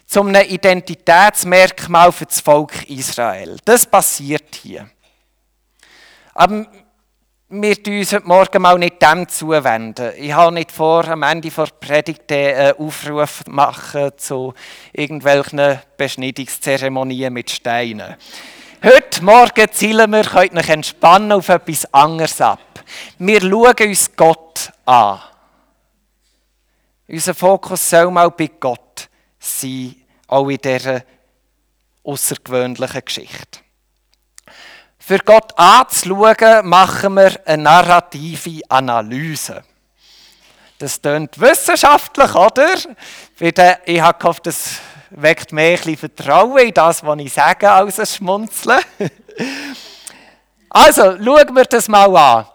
zu 0.04 0.22
einem 0.22 0.48
Identitätsmerkmal 0.48 2.10
für 2.10 2.26
das 2.26 2.40
Volk 2.40 2.90
Israel. 2.90 3.56
Das 3.64 3.86
passiert 3.86 4.52
hier. 4.56 4.90
Aber 6.34 6.66
wir 7.50 7.82
tun 7.82 7.98
uns 7.98 8.12
heute 8.12 8.28
Morgen 8.28 8.60
mal 8.60 8.78
nicht 8.78 9.00
dem 9.00 9.26
zuwenden. 9.26 10.12
Ich 10.18 10.32
habe 10.34 10.52
nicht 10.52 10.70
vor, 10.70 11.08
am 11.08 11.22
Ende 11.22 11.48
der 11.48 11.66
Predigt 11.80 12.30
einen 12.30 12.72
Aufruf 12.72 13.42
zu 13.42 13.50
machen 13.50 14.10
zu 14.18 14.52
irgendwelchen 14.92 15.78
Beschneidungszeremonien 15.96 17.32
mit 17.32 17.50
Steinen. 17.50 18.16
Heute 18.84 19.24
Morgen 19.24 19.66
zielen 19.72 20.10
wir, 20.10 20.24
könnt 20.24 20.58
euch 20.58 20.68
entspannen 20.68 21.32
auf 21.32 21.48
etwas 21.48 21.92
anderes 21.94 22.38
ab. 22.42 22.84
Wir 23.18 23.40
schauen 23.40 23.74
uns 23.80 24.14
Gott 24.14 24.70
an. 24.84 25.20
Unser 27.08 27.34
Fokus 27.34 27.88
soll 27.88 28.10
mal 28.10 28.30
bei 28.30 28.50
Gott 28.60 29.08
sein, 29.38 29.96
auch 30.26 30.50
in 30.50 30.58
dieser 30.58 31.02
außergewöhnlichen 32.04 33.04
Geschichte. 33.06 33.60
Für 35.08 35.20
Gott 35.20 35.58
anzuschauen, 35.58 36.68
machen 36.68 37.14
wir 37.14 37.30
eine 37.46 37.62
narrative 37.62 38.60
Analyse. 38.68 39.64
Das 40.76 41.00
klingt 41.00 41.40
wissenschaftlich, 41.40 42.34
oder? 42.34 42.74
Ich 43.86 44.00
habe 44.02 44.18
gehofft, 44.18 44.44
das 44.44 44.80
weckt 45.08 45.50
mehr 45.50 45.70
ein 45.70 45.76
bisschen 45.76 45.96
Vertrauen 45.96 46.58
in 46.58 46.74
das, 46.74 47.02
was 47.02 47.18
ich 47.20 47.32
sage, 47.32 47.70
als 47.70 47.98
ein 47.98 48.04
Schmunzeln. 48.04 48.80
Also, 50.68 51.16
schauen 51.16 51.56
wir 51.56 51.64
das 51.64 51.88
mal 51.88 52.14
an. 52.14 52.46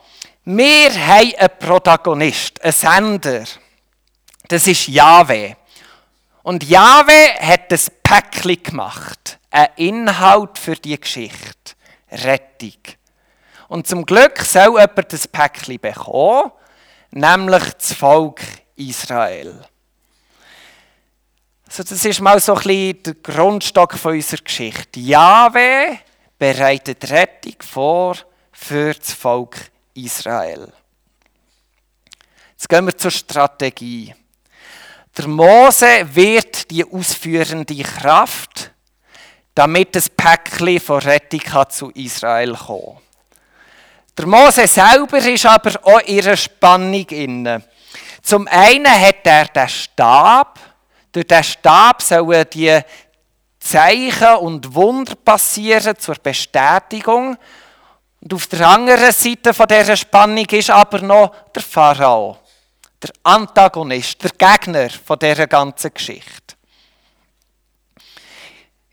Wir 0.45 0.91
haben 0.93 1.33
einen 1.35 1.49
Protagonist, 1.57 2.63
einen 2.63 2.71
Sender. 2.71 3.45
Das 4.47 4.67
ist 4.67 4.87
Jahwe. 4.89 5.57
Und 6.43 6.63
Jahwe 6.63 7.33
hat 7.39 7.71
das 7.71 7.89
Päckchen 7.89 8.61
gemacht. 8.61 9.39
Ein 9.49 9.69
Inhalt 9.77 10.59
für 10.59 10.75
die 10.75 11.01
Geschichte. 11.01 11.73
Rettung. 12.13 12.77
Und 13.67 13.87
zum 13.87 14.05
Glück 14.05 14.39
soll 14.39 14.79
jemand 14.79 15.13
das 15.13 15.27
Päckchen 15.27 15.79
bekommen, 15.79 16.51
nämlich 17.11 17.63
das 17.73 17.93
Volk 17.93 18.41
Israel. 18.75 19.65
Also 21.67 21.83
das 21.83 22.05
ist 22.05 22.21
mal 22.21 22.39
so 22.39 22.53
ein 22.53 22.61
bisschen 22.61 23.03
der 23.03 23.13
Grundstock 23.15 23.97
unserer 24.05 24.41
Geschichte. 24.43 24.99
Jahwe 24.99 25.97
bereitet 26.37 27.09
Rettung 27.09 27.55
vor 27.61 28.15
für 28.51 28.93
das 28.93 29.11
Volk 29.13 29.71
Israel. 29.95 30.71
Jetzt 32.51 32.69
gehen 32.69 32.85
wir 32.85 32.97
zur 32.97 33.11
Strategie. 33.11 34.13
Der 35.17 35.27
Mose 35.27 36.07
wird 36.13 36.69
die 36.71 36.85
ausführende 36.85 37.81
Kraft, 37.83 38.72
damit 39.55 39.95
das 39.95 40.09
Päckchen 40.09 40.79
von 40.79 40.99
Rettung 40.99 41.41
zu 41.69 41.89
Israel 41.91 42.55
kommen 42.55 42.97
Der 44.17 44.25
Mose 44.25 44.67
selber 44.67 45.17
ist 45.17 45.45
aber 45.45 45.71
auch 45.83 45.99
in 45.99 46.15
ihrer 46.15 46.37
Spannung 46.37 47.05
inne. 47.09 47.63
Zum 48.21 48.47
einen 48.47 48.87
hat 48.87 49.25
er 49.25 49.45
den 49.45 49.69
Stab. 49.69 50.59
Durch 51.11 51.27
den 51.27 51.43
Stab 51.43 52.01
sollen 52.01 52.45
die 52.53 52.79
Zeichen 53.59 54.35
und 54.37 54.73
Wunder 54.73 55.15
passieren 55.15 55.97
zur 55.97 56.15
Bestätigung. 56.15 57.37
Und 58.21 58.33
auf 58.33 58.47
der 58.47 58.67
anderen 58.67 59.11
Seite 59.11 59.53
dieser 59.69 59.97
Spannung 59.97 60.45
ist 60.45 60.69
aber 60.69 60.99
noch 61.01 61.35
der 61.53 61.61
Pharao 61.61 62.37
der 63.03 63.11
Antagonist, 63.23 64.23
der 64.23 64.31
Gegner 64.31 64.87
dieser 65.21 65.47
ganzen 65.47 65.93
Geschichte. 65.93 66.55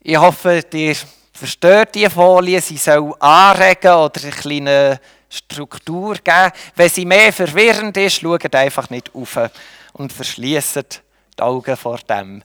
Ich 0.02 0.16
hoffe, 0.16 0.64
ihr 0.72 0.96
versteht 1.30 1.94
die 1.94 2.08
Folie, 2.08 2.60
sie 2.62 2.78
soll 2.78 3.14
anregen 3.20 3.92
oder 3.92 4.22
eine 4.22 4.30
kleine 4.30 5.00
Struktur 5.28 6.14
geben. 6.14 6.52
Wenn 6.74 6.88
sie 6.88 7.04
mehr 7.04 7.30
verwirrend 7.34 7.98
ist, 7.98 8.20
schaut 8.20 8.54
einfach 8.54 8.88
nicht 8.88 9.14
auf 9.14 9.38
und 9.92 10.10
verschließt 10.10 11.02
die 11.38 11.42
Augen 11.42 11.76
vor 11.76 11.98
dem. 11.98 12.42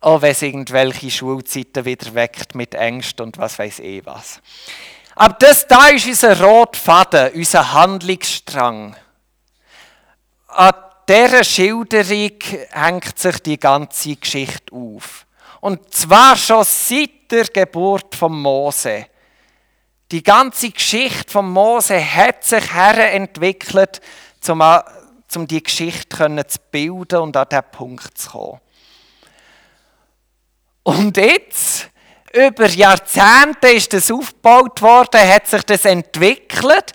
Auch 0.00 0.22
wenn 0.22 0.30
es 0.30 0.42
irgendwelche 0.42 1.10
Schulzeiten 1.10 1.84
wieder 1.84 2.14
weckt 2.14 2.54
mit 2.54 2.76
Ängsten 2.76 3.26
und 3.26 3.38
was 3.38 3.58
weiß 3.58 3.80
ich 3.80 4.06
was. 4.06 4.40
Aber 5.16 5.34
das 5.34 5.66
da 5.66 5.88
ist 5.88 6.06
unser 6.06 6.40
Rotfaden, 6.40 7.32
unser 7.34 7.72
Handlungsstrang. 7.72 8.94
An 10.46 10.72
dieser 11.08 11.42
Schilderung 11.42 12.38
hängt 12.70 13.18
sich 13.18 13.40
die 13.40 13.58
ganze 13.58 14.14
Geschichte 14.14 14.72
auf. 14.72 15.25
Und 15.66 15.92
zwar 15.92 16.36
schon 16.36 16.62
seit 16.62 17.28
der 17.28 17.46
Geburt 17.46 18.14
von 18.14 18.40
Mose. 18.40 19.06
Die 20.12 20.22
ganze 20.22 20.70
Geschichte 20.70 21.28
von 21.28 21.50
Mose 21.50 21.98
hat 21.98 22.44
sich 22.44 22.72
herentwickelt, 22.72 24.00
um, 24.46 24.62
um 25.34 25.46
die 25.48 25.60
Geschichte 25.60 26.46
zu 26.46 26.58
bilden 26.70 27.18
und 27.18 27.36
an 27.36 27.48
diesen 27.50 27.64
Punkt 27.72 28.16
zu 28.16 28.30
kommen. 28.30 28.60
Und 30.84 31.16
jetzt, 31.16 31.90
über 32.32 32.68
Jahrzehnte 32.68 33.70
ist 33.70 33.92
das 33.92 34.12
aufgebaut 34.12 34.80
worden, 34.80 35.20
hat 35.20 35.48
sich 35.48 35.64
das 35.64 35.84
entwickelt. 35.84 36.92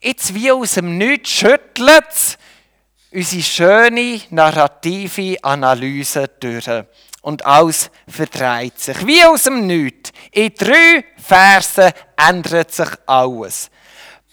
Jetzt 0.00 0.34
wie 0.34 0.50
aus 0.50 0.72
dem 0.72 0.96
Nichts 0.96 1.28
schüttelt 1.32 2.06
es 2.08 2.38
unsere 3.12 3.42
schöne 3.42 4.22
narrative 4.30 5.36
Analyse 5.42 6.28
durch. 6.40 6.66
Und 7.28 7.44
alles 7.44 7.90
verdreht 8.08 8.80
sich. 8.80 9.06
Wie 9.06 9.22
aus 9.22 9.42
dem 9.42 9.66
Nichts. 9.66 10.12
In 10.32 10.50
drei 10.54 11.04
Versen 11.18 11.92
ändert 12.16 12.72
sich 12.72 12.88
alles. 13.04 13.70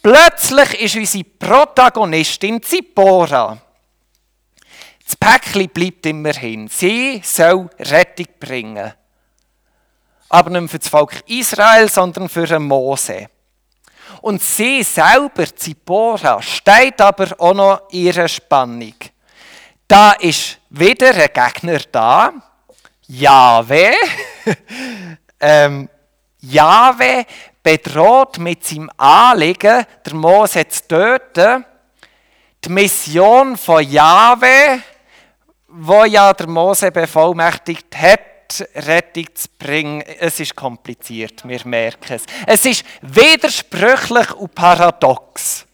Plötzlich 0.02 0.80
ist 0.80 0.96
unsere 0.96 1.26
Protagonistin 1.26 2.64
Zippora. 2.64 3.58
Das 5.04 5.18
Päckchen 5.18 5.68
bleibt 5.68 6.06
immerhin. 6.06 6.70
Sie 6.70 7.22
soll 7.22 7.70
Rettung 7.80 8.28
bringen. 8.40 8.94
Aber 10.30 10.50
nicht 10.50 10.72
für 10.72 10.80
das 10.80 10.88
Volk 10.88 11.22
Israel, 11.28 11.90
sondern 11.90 12.30
für 12.30 12.58
Mose. 12.62 13.28
Und 14.22 14.42
sie 14.42 14.84
selber, 14.84 15.54
Zippora, 15.54 16.42
steht 16.42 17.02
aber 17.02 17.38
auch 17.42 17.54
noch 17.54 17.90
in 17.90 18.06
ihrer 18.06 18.30
Spannung. 18.30 18.96
Da 19.86 20.14
ist 20.14 20.60
wieder 20.70 21.14
ein 21.14 21.30
Gegner 21.34 21.80
da, 21.92 22.34
Jahwe. 23.08 23.94
ähm, 25.40 25.90
Jahwe 26.42 27.26
bedroht 27.62 28.38
mit 28.38 28.66
seinem 28.66 28.92
Anliegen, 28.98 29.86
der 30.06 30.14
Mose 30.14 30.68
zu 30.68 30.88
töten, 30.88 31.66
die 32.64 32.70
Mission 32.70 33.58
von 33.58 33.84
Jahwe, 33.90 34.82
wo 35.68 36.06
ja 36.06 36.32
der 36.34 36.48
Mose 36.48 36.92
bevollmächtigt 36.92 37.96
hat, 37.98 38.68
Rettung 38.76 39.26
zu 39.34 39.48
bringen, 39.58 40.02
es 40.02 40.40
ist 40.40 40.56
kompliziert, 40.56 41.48
wir 41.48 41.66
merken 41.66 42.14
es. 42.14 42.24
Es 42.46 42.64
ist 42.66 42.86
widersprüchlich 43.02 44.32
und 44.34 44.54
paradox. 44.54 45.66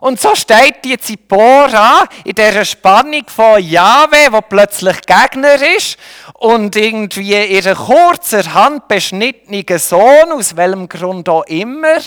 Und 0.00 0.20
so 0.20 0.34
steht 0.34 0.84
die 0.84 0.96
Zippora 0.96 2.04
in 2.24 2.34
dieser 2.34 2.64
Spannung 2.64 3.24
von 3.26 3.62
Jahwe, 3.62 4.28
wo 4.30 4.40
plötzlich 4.40 5.00
Gegner 5.02 5.60
ist 5.76 5.98
und 6.34 6.76
irgendwie 6.76 7.46
ihren 7.46 7.74
kurzerhand 7.74 8.86
beschnittenen 8.86 9.78
Sohn, 9.78 10.32
aus 10.32 10.54
welchem 10.56 10.88
Grund 10.88 11.28
auch 11.28 11.44
immer, 11.46 11.98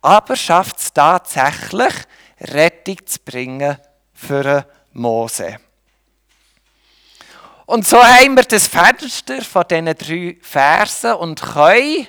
aber 0.00 0.36
schafft 0.36 0.78
es 0.78 0.92
tatsächlich, 0.92 1.94
Rettung 2.40 2.98
zu 3.06 3.18
bringen 3.24 3.78
für 4.12 4.66
Mose. 4.92 5.58
Und 7.66 7.86
so 7.86 8.02
haben 8.02 8.36
wir 8.36 8.44
das 8.44 8.66
Fenster 8.66 9.40
von 9.42 9.64
diesen 9.68 9.86
drei 9.86 10.36
Versen 10.42 11.14
und 11.14 11.40
können 11.40 12.06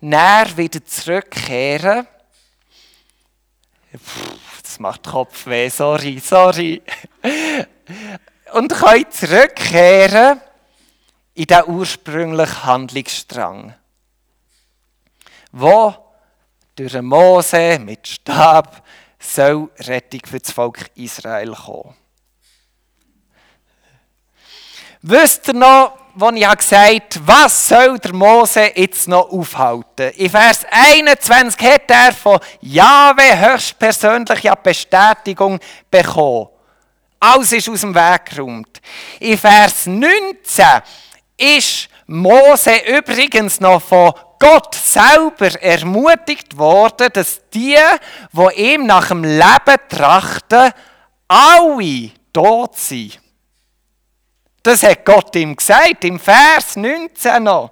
näher 0.00 0.46
wieder 0.56 0.84
zurückkehren. 0.84 2.06
Das 4.74 4.80
macht 4.80 5.04
Kopfweh, 5.04 5.68
sorry, 5.68 6.18
sorry. 6.18 6.82
Und 8.54 8.72
können 8.72 9.08
zurückkehren 9.08 10.40
in 11.34 11.44
den 11.44 11.68
ursprünglichen 11.68 12.64
Handlungsstrang, 12.64 13.76
wo 15.52 15.94
durch 16.74 17.00
Mose 17.00 17.78
mit 17.78 18.08
Stab 18.08 18.84
soll 19.20 19.70
Rettung 19.78 20.22
für 20.26 20.40
das 20.40 20.50
Volk 20.50 20.90
Israel 20.96 21.54
kommen. 21.54 21.94
Wisst 25.02 25.46
ihr 25.46 25.54
noch, 25.54 26.03
wo 26.16 26.30
ich 26.30 26.48
gesagt 26.56 27.16
habe, 27.16 27.26
was 27.26 27.68
soll 27.68 27.98
der 27.98 28.14
Mose 28.14 28.70
jetzt 28.74 29.08
noch 29.08 29.30
aufhalten? 29.30 30.10
In 30.16 30.30
Vers 30.30 30.64
21 30.70 31.60
hat 31.66 31.90
er 31.90 32.12
von 32.12 32.38
Jahwe 32.60 33.52
höchstpersönliche 33.52 34.52
Bestätigung 34.62 35.58
bekommen. 35.90 36.48
Alles 37.18 37.52
ist 37.52 37.68
aus 37.68 37.80
dem 37.80 37.94
Weg 37.94 38.26
geräumt. 38.26 38.80
In 39.18 39.38
Vers 39.38 39.86
19 39.86 40.82
ist 41.36 41.88
Mose 42.06 42.76
übrigens 42.86 43.60
noch 43.60 43.82
von 43.82 44.12
Gott 44.38 44.74
selber 44.74 45.60
ermutigt 45.62 46.56
worden, 46.56 47.08
dass 47.12 47.40
die, 47.52 47.78
die 48.32 48.60
ihm 48.60 48.86
nach 48.86 49.08
dem 49.08 49.24
Leben 49.24 49.78
trachten, 49.88 50.70
alle 51.26 52.10
tot 52.32 52.76
sind. 52.76 53.23
Das 54.64 54.82
hat 54.82 55.04
Gott 55.04 55.36
ihm 55.36 55.54
gesagt, 55.54 56.04
im 56.04 56.18
Vers 56.18 56.76
19 56.76 57.44
noch. 57.44 57.70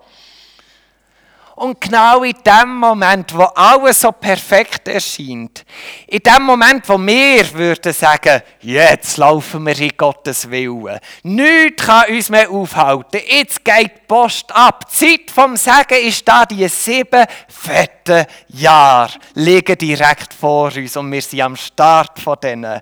Und 1.55 1.81
genau 1.81 2.23
in 2.23 2.35
dem 2.45 2.77
Moment, 2.77 3.35
wo 3.35 3.45
alles 3.45 4.01
so 4.01 4.13
perfekt 4.13 4.89
erscheint, 4.89 5.65
in 6.07 6.19
dem 6.19 6.43
Moment, 6.43 6.87
wo 6.87 6.99
wir 6.99 7.51
würden 7.55 7.95
sagen, 7.95 8.43
jetzt 8.61 9.17
laufen 9.17 9.65
wir 9.65 9.79
in 9.79 9.93
Gottes 9.97 10.51
Willen, 10.51 10.99
nichts 11.23 11.87
kann 11.87 12.11
uns 12.11 12.29
mehr 12.29 12.51
aufhalten, 12.51 13.21
jetzt 13.27 13.65
geht 13.65 13.93
die 13.97 14.07
Post 14.07 14.55
ab, 14.55 14.85
die 14.91 15.19
Zeit 15.19 15.31
vom 15.31 15.57
Sagen 15.57 15.99
ist 16.03 16.29
da, 16.29 16.45
die 16.45 16.69
sieben 16.69 17.25
fetten 17.49 18.27
Jahre 18.49 19.13
liegen 19.35 19.79
direkt 19.79 20.35
vor 20.35 20.75
uns 20.75 20.97
und 20.97 21.11
wir 21.11 21.23
sind 21.23 21.41
am 21.41 21.57
Start 21.57 22.19
von 22.19 22.37
denen. 22.43 22.81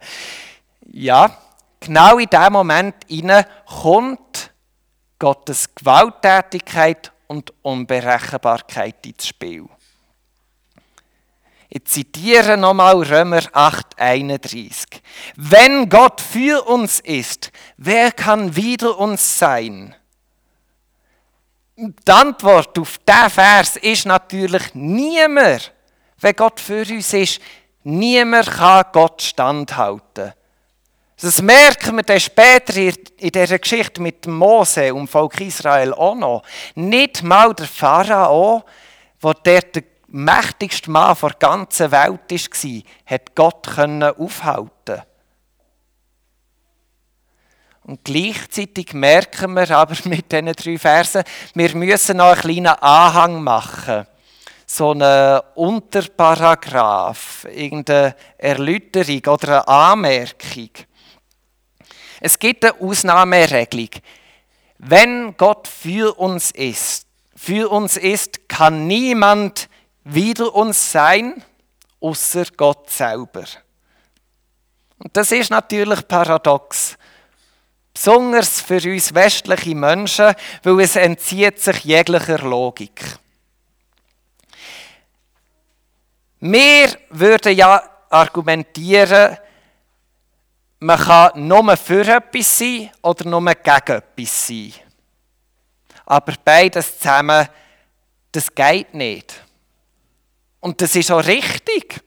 Ja, 0.92 1.31
genau 1.81 2.19
in 2.19 2.29
dem 2.29 2.53
Moment 2.53 2.95
kommt 3.66 4.53
Gottes 5.19 5.75
Gewalttätigkeit 5.75 7.12
und 7.27 7.53
Unberechenbarkeit 7.62 9.07
ins 9.07 9.27
Spiel. 9.27 9.66
Ich 11.73 11.85
zitiere 11.85 12.57
nochmal 12.57 13.01
Römer 13.01 13.43
8, 13.53 13.97
31. 13.97 14.87
Wenn 15.37 15.88
Gott 15.88 16.21
für 16.21 16.66
uns 16.66 16.99
ist, 16.99 17.53
wer 17.77 18.11
kann 18.11 18.57
wider 18.57 18.99
uns 18.99 19.38
sein? 19.38 19.95
Die 21.77 22.11
Antwort 22.11 22.77
auf 22.77 22.99
diesen 22.99 23.31
Vers 23.31 23.77
ist 23.77 24.05
natürlich 24.05 24.75
niemand. 24.75 25.73
Wenn 26.19 26.35
Gott 26.35 26.59
für 26.59 26.83
uns 26.83 27.12
ist, 27.12 27.40
niemand 27.85 28.51
kann 28.51 28.85
Gott 28.93 29.23
standhalten. 29.23 30.33
Das 31.21 31.43
merken 31.43 31.97
wir 31.97 32.03
dann 32.03 32.19
später 32.19 32.79
in 32.79 33.31
dieser 33.31 33.59
Geschichte 33.59 34.01
mit 34.01 34.27
Mose 34.27 34.95
und 34.95 35.01
dem 35.01 35.09
Volk 35.09 35.39
Israel 35.41 35.93
auch 35.93 36.15
noch. 36.15 36.43
Nicht 36.75 37.23
mal 37.23 37.53
der 37.53 37.67
Pharao, 37.67 38.65
der 39.45 39.61
der 39.61 39.83
mächtigste 40.07 40.91
Mann 40.91 41.17
der 41.21 41.31
ganzen 41.39 41.91
Welt 41.91 42.31
war, 42.31 42.83
hat 43.05 43.35
Gott 43.35 43.69
aufhalten 43.79 45.03
Und 47.85 48.03
gleichzeitig 48.03 48.95
merken 48.95 49.53
wir 49.55 49.71
aber 49.77 49.97
mit 50.05 50.33
diesen 50.33 50.53
drei 50.53 50.79
Versen, 50.79 51.25
wir 51.55 51.77
müssen 51.77 52.17
noch 52.17 52.33
einen 52.33 52.41
kleinen 52.41 52.67
Anhang 52.67 53.43
machen. 53.43 54.07
So 54.65 54.93
einen 54.93 55.41
Unterparagraph, 55.55 57.47
irgendeine 57.53 58.15
Erläuterung 58.39 59.35
oder 59.35 59.69
eine 59.69 59.69
Anmerkung. 59.69 60.71
Es 62.21 62.39
gibt 62.39 62.65
eine 62.65 62.81
Ausnahmeregelung. 62.81 63.91
Wenn 64.79 65.37
Gott 65.37 65.67
für 65.69 66.19
uns 66.19 66.51
ist, 66.51 67.07
für 67.35 67.71
uns 67.71 67.97
ist, 67.97 68.49
kann 68.49 68.87
niemand 68.87 69.69
wider 70.05 70.55
uns 70.55 70.93
sein, 70.93 71.43
außer 72.01 72.45
Gott 72.57 72.91
selber. 72.91 73.45
Und 74.99 75.17
das 75.17 75.33
ist 75.33 75.51
natürlich 75.51 76.07
paradox. 76.07 76.97
Besonders 77.95 78.61
für 78.61 78.81
uns 78.91 79.15
westliche 79.15 79.75
Menschen, 79.75 80.35
weil 80.63 80.81
es 80.81 80.97
entzieht 80.97 81.61
sich 81.61 81.85
jeglicher 81.85 82.39
Logik. 82.39 83.19
Wir 86.41 86.97
würden 87.11 87.57
ja 87.57 87.83
argumentieren, 88.09 89.37
man 90.81 90.99
kann 90.99 91.47
nur 91.47 91.77
für 91.77 92.07
etwas 92.07 92.59
sein 92.59 92.90
oder 93.03 93.29
nur 93.29 93.45
gegen 93.55 93.66
etwas 93.66 94.47
sein. 94.47 94.73
Aber 96.07 96.35
beides 96.43 96.99
zusammen, 96.99 97.47
das 98.33 98.53
geht 98.55 98.95
nicht. 98.95 99.35
Und 100.61 100.81
das 100.81 100.95
ist 100.97 101.11
auch 101.11 101.25
richtig. 101.25 102.01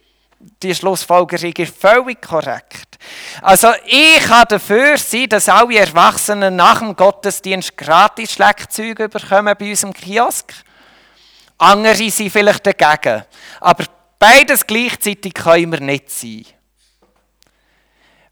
Die 0.61 0.75
Schlussfolgerung 0.75 1.53
ist 1.53 1.77
völlig 1.77 2.21
korrekt. 2.21 2.97
Also 3.41 3.69
ich 3.85 4.19
kann 4.23 4.45
dafür 4.49 4.97
sein, 4.97 5.29
dass 5.29 5.47
alle 5.47 5.77
Erwachsenen 5.77 6.55
nach 6.55 6.79
dem 6.79 6.95
Gottesdienst 6.95 7.77
gratis 7.77 8.33
Schleckzeuge 8.33 9.07
bekommen 9.07 9.55
bei 9.57 9.69
uns 9.69 9.83
im 9.83 9.93
Kiosk. 9.93 10.53
Andere 11.57 12.09
sind 12.09 12.31
vielleicht 12.31 12.65
dagegen. 12.65 13.23
Aber 13.61 13.85
beides 14.19 14.65
gleichzeitig 14.65 15.33
können 15.33 15.71
wir 15.71 15.79
nicht 15.79 16.09
sein. 16.09 16.45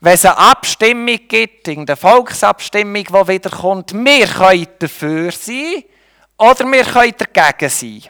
Wenn 0.03 0.13
es 0.13 0.25
eine 0.25 0.35
Abstimmung 0.35 1.19
gibt, 1.27 1.69
eine 1.69 1.95
Volksabstimmung, 1.95 3.03
die 3.03 3.27
wiederkommt, 3.27 3.93
wir 3.93 4.25
können 4.25 4.67
dafür 4.79 5.31
sein 5.31 5.83
oder 6.37 6.65
wir 6.71 6.83
können 6.83 7.13
dagegen 7.15 7.69
sein. 7.69 8.03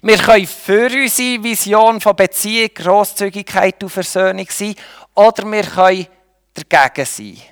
Wir 0.00 0.16
können 0.16 0.46
für 0.46 0.86
unsere 0.86 1.44
Vision 1.44 2.00
von 2.00 2.16
Beziehung, 2.16 2.70
Grosszügigkeit 2.74 3.82
und 3.82 3.90
Versöhnung 3.90 4.46
sein 4.48 4.74
oder 5.14 5.44
wir 5.52 5.62
können 5.62 6.06
dagegen 6.54 7.04
sein. 7.04 7.42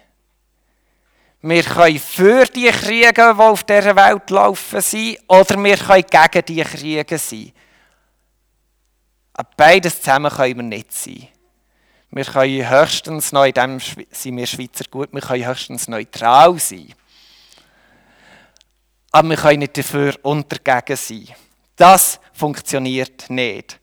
Wir 1.43 1.63
können 1.63 1.99
für 1.99 2.47
die 2.47 2.71
Kriege, 2.71 3.13
die 3.13 3.21
auf 3.21 3.65
dieser 3.65 3.95
Welt 3.95 4.31
laufen, 4.31 4.81
sein 4.81 5.17
oder 5.29 5.63
wir 5.63 5.77
können 5.77 6.05
gegen 6.09 6.45
die 6.47 6.63
Kriege 6.63 7.19
sein. 7.19 7.53
Beides 9.59 10.01
zusammen 10.01 10.33
können 10.33 10.57
wir 10.57 10.63
nicht 10.63 10.93
sein. 10.93 11.29
Wir 12.13 12.25
können 12.25 12.69
höchstens 12.69 13.31
noch, 13.31 13.45
in 13.45 13.53
dem 13.53 13.79
sind 13.79 14.37
wir 14.37 14.47
Schweizer 14.47 14.85
gut, 14.91 15.13
wir 15.13 15.21
können 15.21 15.47
höchstens 15.47 15.87
neutral 15.87 16.59
sein. 16.59 16.93
Aber 19.13 19.29
wir 19.29 19.37
können 19.37 19.61
nicht 19.61 19.79
dafür 19.79 20.15
untergegen 20.23 20.97
sein. 20.97 21.29
Das 21.77 22.19
funktioniert 22.33 23.31
nicht. 23.31 23.79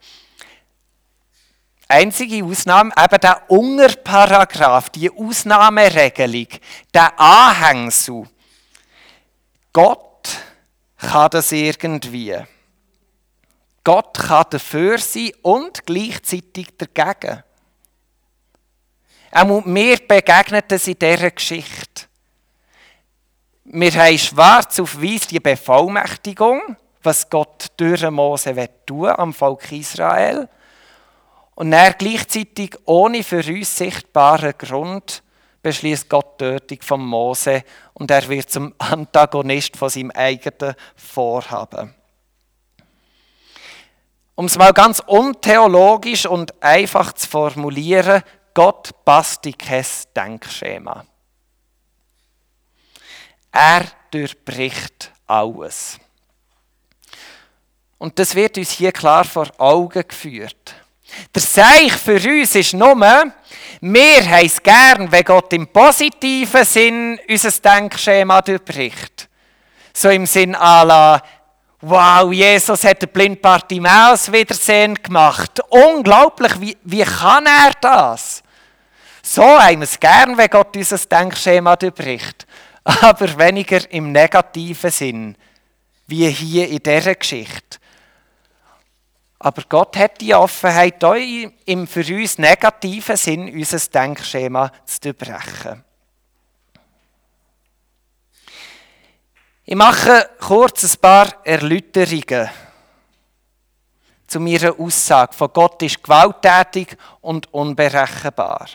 Einzige 1.87 2.43
Ausnahme, 2.43 2.91
eben 3.01 3.21
der 3.21 3.49
Unterparagraph, 3.49 4.89
die 4.89 5.09
Ausnahmeregelung, 5.09 6.47
der 6.93 7.17
Anhängsel. 7.17 8.27
Gott 9.71 10.29
kann 10.97 11.29
das 11.31 11.53
irgendwie. 11.53 12.35
Gott 13.85 14.17
kann 14.17 14.45
dafür 14.49 14.97
sein 14.97 15.31
und 15.43 15.85
gleichzeitig 15.85 16.75
dagegen. 16.77 17.43
Auch 19.39 19.65
mir 19.65 19.97
begegnet 19.97 20.71
es 20.71 20.87
in 20.87 20.97
dieser 20.97 21.29
Geschichte. 21.29 22.05
Wir 23.65 23.91
haben 23.93 24.17
schwarz 24.17 24.79
auf 24.79 24.99
weiß 24.99 25.27
die 25.27 25.39
Bevollmächtigung 25.39 26.75
was 27.03 27.29
Gott 27.29 27.67
durch 27.77 28.09
Mose 28.09 28.69
tun 28.85 29.07
am 29.07 29.33
Volk 29.33 29.71
Israel. 29.71 30.49
Und 31.55 31.71
er 31.71 31.93
gleichzeitig 31.93 32.75
ohne 32.85 33.23
für 33.23 33.45
uns 33.45 33.77
sichtbaren 33.77 34.53
Grund 34.57 35.21
beschließt 35.61 36.09
Gott 36.09 36.41
die 36.41 36.45
Tötung 36.45 36.81
von 36.81 37.05
Mose 37.05 37.63
und 37.93 38.09
er 38.09 38.27
wird 38.27 38.49
zum 38.49 38.73
Antagonist 38.79 39.77
von 39.77 39.89
seinem 39.89 40.11
eigenen 40.11 40.75
Vorhaben. 40.95 41.93
Um 44.35 44.45
es 44.45 44.57
mal 44.57 44.73
ganz 44.73 44.99
untheologisch 45.05 46.25
und 46.25 46.61
einfach 46.61 47.13
zu 47.13 47.27
formulieren, 47.27 48.21
Gott 48.57 49.05
passt 49.05 49.45
in 49.45 49.55
kein 49.55 49.85
Denkschema. 50.15 51.05
Er 53.51 53.85
durchbricht 54.09 55.11
alles. 55.27 55.99
Und 57.99 58.17
das 58.17 58.33
wird 58.33 58.57
uns 58.57 58.71
hier 58.71 58.91
klar 58.91 59.25
vor 59.25 59.45
Augen 59.59 60.03
geführt. 60.07 60.73
Der 61.35 61.41
Seich 61.43 61.91
für 61.93 62.15
uns 62.15 62.55
ist 62.55 62.73
nur, 62.73 62.99
wir 62.99 64.25
haben 64.27 64.45
es 64.47 64.63
gern, 64.63 65.11
wenn 65.11 65.23
Gott 65.23 65.53
im 65.53 65.67
positiven 65.67 66.65
Sinn 66.65 67.19
unser 67.29 67.51
Denkschema 67.51 68.41
durchbricht. 68.41 69.29
So 69.93 70.09
im 70.09 70.25
Sinn 70.25 70.53
la, 70.53 71.21
wow, 71.81 72.33
Jesus 72.33 72.83
hat 72.85 73.03
den 73.03 73.09
blinden 73.09 73.39
Bartimaeus 73.39 74.31
wiedersehen 74.31 74.95
gemacht. 74.95 75.61
Unglaublich, 75.69 76.59
wie, 76.59 76.77
wie 76.83 77.03
kann 77.03 77.45
er 77.45 77.71
das? 77.79 78.41
So 79.29 79.43
haben 79.43 79.79
wir 79.79 79.83
es 79.83 79.99
gern, 79.99 80.37
wenn 80.37 80.49
Gott 80.49 80.73
unser 80.73 80.97
Denkschema 80.97 81.75
durchbricht. 81.75 82.47
Aber 82.85 83.37
weniger 83.37 83.91
im 83.91 84.13
negativen 84.13 84.89
Sinn, 84.89 85.37
wie 86.07 86.29
hier 86.29 86.69
in 86.69 86.79
dieser 86.79 87.13
Geschichte. 87.13 87.77
Aber 89.39 89.63
Gott 89.67 89.97
hat 89.97 90.21
die 90.21 90.33
Offenheit, 90.33 91.03
auch 91.03 91.13
im 91.13 91.87
für 91.87 92.05
uns 92.15 92.37
negativen 92.37 93.17
Sinn 93.17 93.53
unser 93.53 93.79
Denkschema 93.79 94.71
zu 94.85 95.11
durchbrechen. 95.11 95.83
Ich 99.65 99.75
mache 99.75 100.29
kurz 100.39 100.83
ein 100.85 101.01
paar 101.01 101.33
Erläuterungen 101.43 102.49
zu 104.25 104.39
meiner 104.39 104.79
Aussage 104.79 105.33
von 105.33 105.51
Gott 105.51 105.81
ist 105.83 106.01
gewalttätig 106.01 106.95
und 107.19 107.53
unberechenbar. 107.53 108.67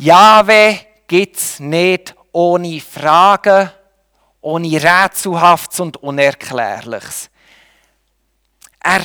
Jahwe 0.00 0.78
gibt 1.08 1.36
es 1.36 1.58
nicht 1.58 2.14
ohne 2.30 2.80
Fragen, 2.80 3.68
ohne 4.40 4.80
Rätselhaftes 4.80 5.80
und 5.80 5.96
Unerklärliches. 5.96 7.28
Er 8.78 9.00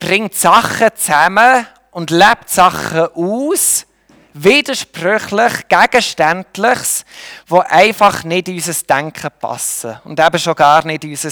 bringt 0.00 0.34
Sachen 0.34 0.88
zusammen 0.96 1.68
und 1.92 2.10
lebt 2.10 2.50
Sachen 2.50 3.06
aus, 3.14 3.86
widersprüchlich, 4.32 5.68
gegenständliches, 5.68 7.04
wo 7.46 7.60
einfach 7.60 8.24
nicht 8.24 8.48
in 8.48 8.56
unser 8.56 8.72
Denken 8.72 9.30
passen 9.38 10.00
und 10.02 10.18
eben 10.18 10.38
schon 10.40 10.56
gar 10.56 10.84
nicht 10.84 11.04
in 11.04 11.10
unser 11.10 11.30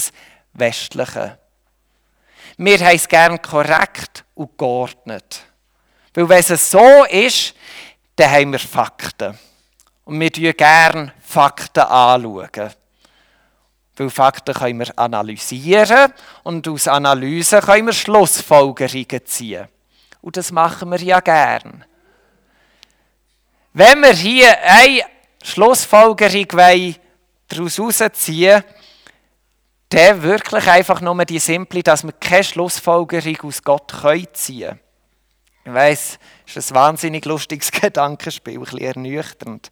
westliche. 0.53 1.39
Wir 2.55 2.79
haben 2.79 2.95
es 2.95 3.05
gern 3.09 3.41
korrekt 3.41 4.23
und 4.33 4.57
geordnet. 4.57 5.41
Weil 6.13 6.29
wenn 6.29 6.39
es 6.39 6.71
so 6.71 7.03
ist, 7.03 7.53
dann 8.15 8.31
haben 8.31 8.51
wir 8.51 8.59
Fakten. 8.59 9.37
Und 10.05 10.19
wir 10.19 10.29
schauen 10.35 10.57
gerne 10.57 11.13
Fakten 11.21 11.83
anschauen. 11.83 12.71
Weil 13.95 14.09
Fakten 14.09 14.53
können 14.55 14.79
wir 14.79 14.97
analysieren 14.97 16.13
und 16.43 16.67
aus 16.67 16.87
Analysen 16.87 17.61
können 17.61 17.85
wir 17.85 17.93
Schlussfolgerungen 17.93 19.25
ziehen. 19.25 19.67
Und 20.21 20.37
das 20.37 20.51
machen 20.51 20.89
wir 20.89 21.01
ja 21.01 21.19
gern. 21.19 21.85
Wenn 23.73 24.01
wir 24.01 24.13
hier 24.13 24.55
eine 24.63 25.01
Schlussfolgerung 25.43 26.47
daraus 27.47 27.77
herausziehen 27.77 28.63
dann 29.93 30.23
wirklich 30.23 30.67
einfach 30.67 31.01
nur 31.01 31.23
die 31.25 31.39
simple, 31.39 31.83
dass 31.83 32.03
wir 32.03 32.13
keine 32.13 32.43
Schlussfolgerung 32.43 33.37
aus 33.43 33.61
Gott 33.61 33.93
ziehen 34.33 34.69
können. 34.69 34.79
Ich 35.65 35.73
weiss, 35.73 36.19
das 36.45 36.57
ist 36.57 36.71
ein 36.71 36.75
wahnsinnig 36.75 37.25
lustiges 37.25 37.71
Gedankenspiel, 37.81 38.55
ein 38.55 38.59
bisschen 38.61 38.79
ernüchternd. 38.79 39.71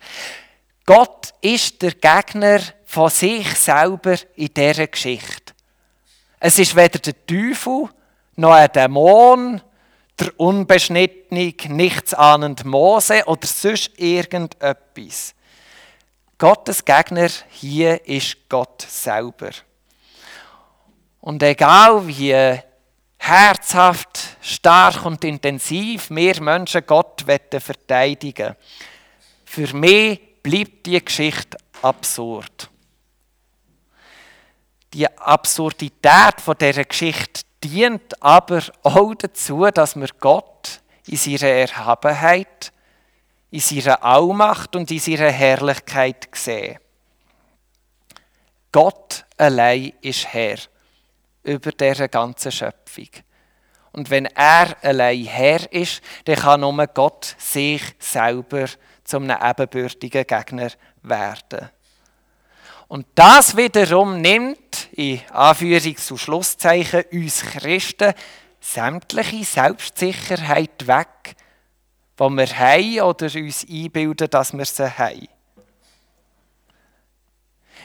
Gott 0.86 1.34
ist 1.42 1.82
der 1.82 1.92
Gegner 1.92 2.60
von 2.86 3.10
sich 3.10 3.48
selber 3.56 4.16
in 4.36 4.54
dieser 4.54 4.88
Geschichte. 4.88 5.54
Es 6.40 6.58
ist 6.58 6.76
weder 6.76 7.00
der 7.00 7.26
Teufel 7.26 7.90
noch 8.36 8.54
ein 8.54 8.72
Dämon, 8.72 9.62
der 10.20 10.40
unbeschnittene, 10.40 11.54
nichtsahnende 11.68 12.68
Mose 12.68 13.24
oder 13.26 13.48
sonst 13.48 13.92
irgendetwas. 13.98 15.36
Gottes 16.38 16.84
Gegner 16.84 17.30
hier 17.50 18.06
ist 18.08 18.50
Gott 18.50 18.82
selber. 18.82 19.52
Und 21.20 21.44
egal 21.44 22.08
wie 22.08 22.60
herzhaft, 23.22 24.38
stark 24.42 25.06
und 25.06 25.24
intensiv 25.24 26.10
wir 26.10 26.42
Menschen 26.42 26.86
Gott 26.86 27.24
verteidigen 27.60 28.56
für 29.52 29.76
mich 29.76 30.18
bleibt 30.42 30.86
die 30.86 31.04
Geschichte 31.04 31.58
absurd. 31.82 32.70
Die 34.94 35.06
Absurdität 35.18 36.40
von 36.40 36.56
dieser 36.58 36.86
Geschichte 36.86 37.42
dient 37.62 38.22
aber 38.24 38.62
auch 38.84 39.14
dazu, 39.16 39.66
dass 39.72 39.98
wir 39.98 40.08
Gott 40.22 40.80
in 41.06 41.18
seiner 41.18 41.52
Erhabenheit, 41.52 42.72
in 43.50 43.60
seiner 43.60 44.02
Allmacht 44.02 44.74
und 44.78 44.90
in 44.90 45.00
seiner 45.00 45.32
Herrlichkeit 45.32 46.30
sehen. 46.32 46.80
Gott 48.72 49.26
allein 49.36 49.92
ist 50.00 50.28
Herr 50.34 50.60
über 51.44 51.72
dieser 51.72 52.08
ganzen 52.08 52.52
Schöpfung. 52.52 53.10
Und 53.92 54.10
wenn 54.10 54.26
er 54.26 54.76
allein 54.84 55.26
Herr 55.26 55.72
ist, 55.72 56.02
dann 56.26 56.36
kann 56.36 56.62
nur 56.62 56.88
Gott 56.88 57.36
sich 57.38 57.82
selber 58.00 58.68
zum 59.04 59.30
einem 59.30 59.50
ebenbürtigen 59.50 60.26
Gegner 60.26 60.70
werden. 61.02 61.70
Und 62.88 63.08
das 63.16 63.56
wiederum 63.56 64.20
nimmt, 64.20 64.90
in 64.94 65.20
Anführungs- 65.32 66.12
und 66.12 66.18
Schlusszeichen, 66.18 67.04
uns 67.12 67.42
Christen 67.42 68.14
sämtliche 68.60 69.44
Selbstsicherheit 69.44 70.88
weg, 70.88 71.36
die 72.20 72.30
wir 72.30 72.60
haben 72.60 73.02
oder 73.02 73.26
uns 73.36 73.66
einbilden, 73.70 74.30
dass 74.30 74.54
wir 74.54 74.66
sie 74.66 74.98
haben. 74.98 75.28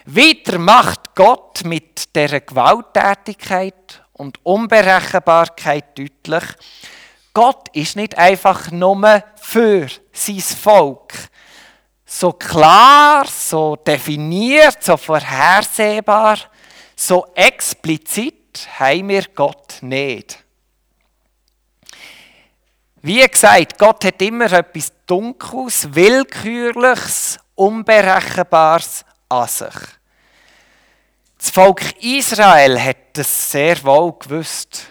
Weiter 0.09 0.61
macht 0.61 1.17
Gott 1.17 1.65
mit 1.65 2.15
der 2.15 2.41
Gewalttätigkeit 2.41 4.05
und 4.13 4.39
Unberechenbarkeit 4.45 5.99
deutlich, 5.99 6.45
Gott 7.35 7.69
ist 7.75 7.97
nicht 7.97 8.17
einfach 8.17 8.71
nur 8.71 9.25
für 9.35 9.89
sein 10.13 10.39
Volk. 10.39 11.13
So 12.05 12.33
klar, 12.33 13.27
so 13.27 13.75
definiert, 13.75 14.83
so 14.83 14.97
vorhersehbar, 14.97 16.39
so 16.95 17.27
explizit 17.35 18.69
haben 18.79 19.09
wir 19.09 19.25
Gott 19.35 19.79
nicht. 19.81 20.39
Wie 23.03 23.27
gesagt, 23.27 23.77
Gott 23.77 24.05
hat 24.05 24.23
immer 24.23 24.51
etwas 24.53 24.93
Dunkles, 25.05 25.93
Willkürliches, 25.93 27.39
Unberechenbares 27.57 29.05
an 29.29 29.49
sich. 29.49 29.75
Das 31.39 31.51
Volk 31.51 32.03
Israel 32.03 32.81
hat 32.83 32.97
das 33.13 33.51
sehr 33.51 33.83
wohl 33.85 34.13
gewusst. 34.19 34.87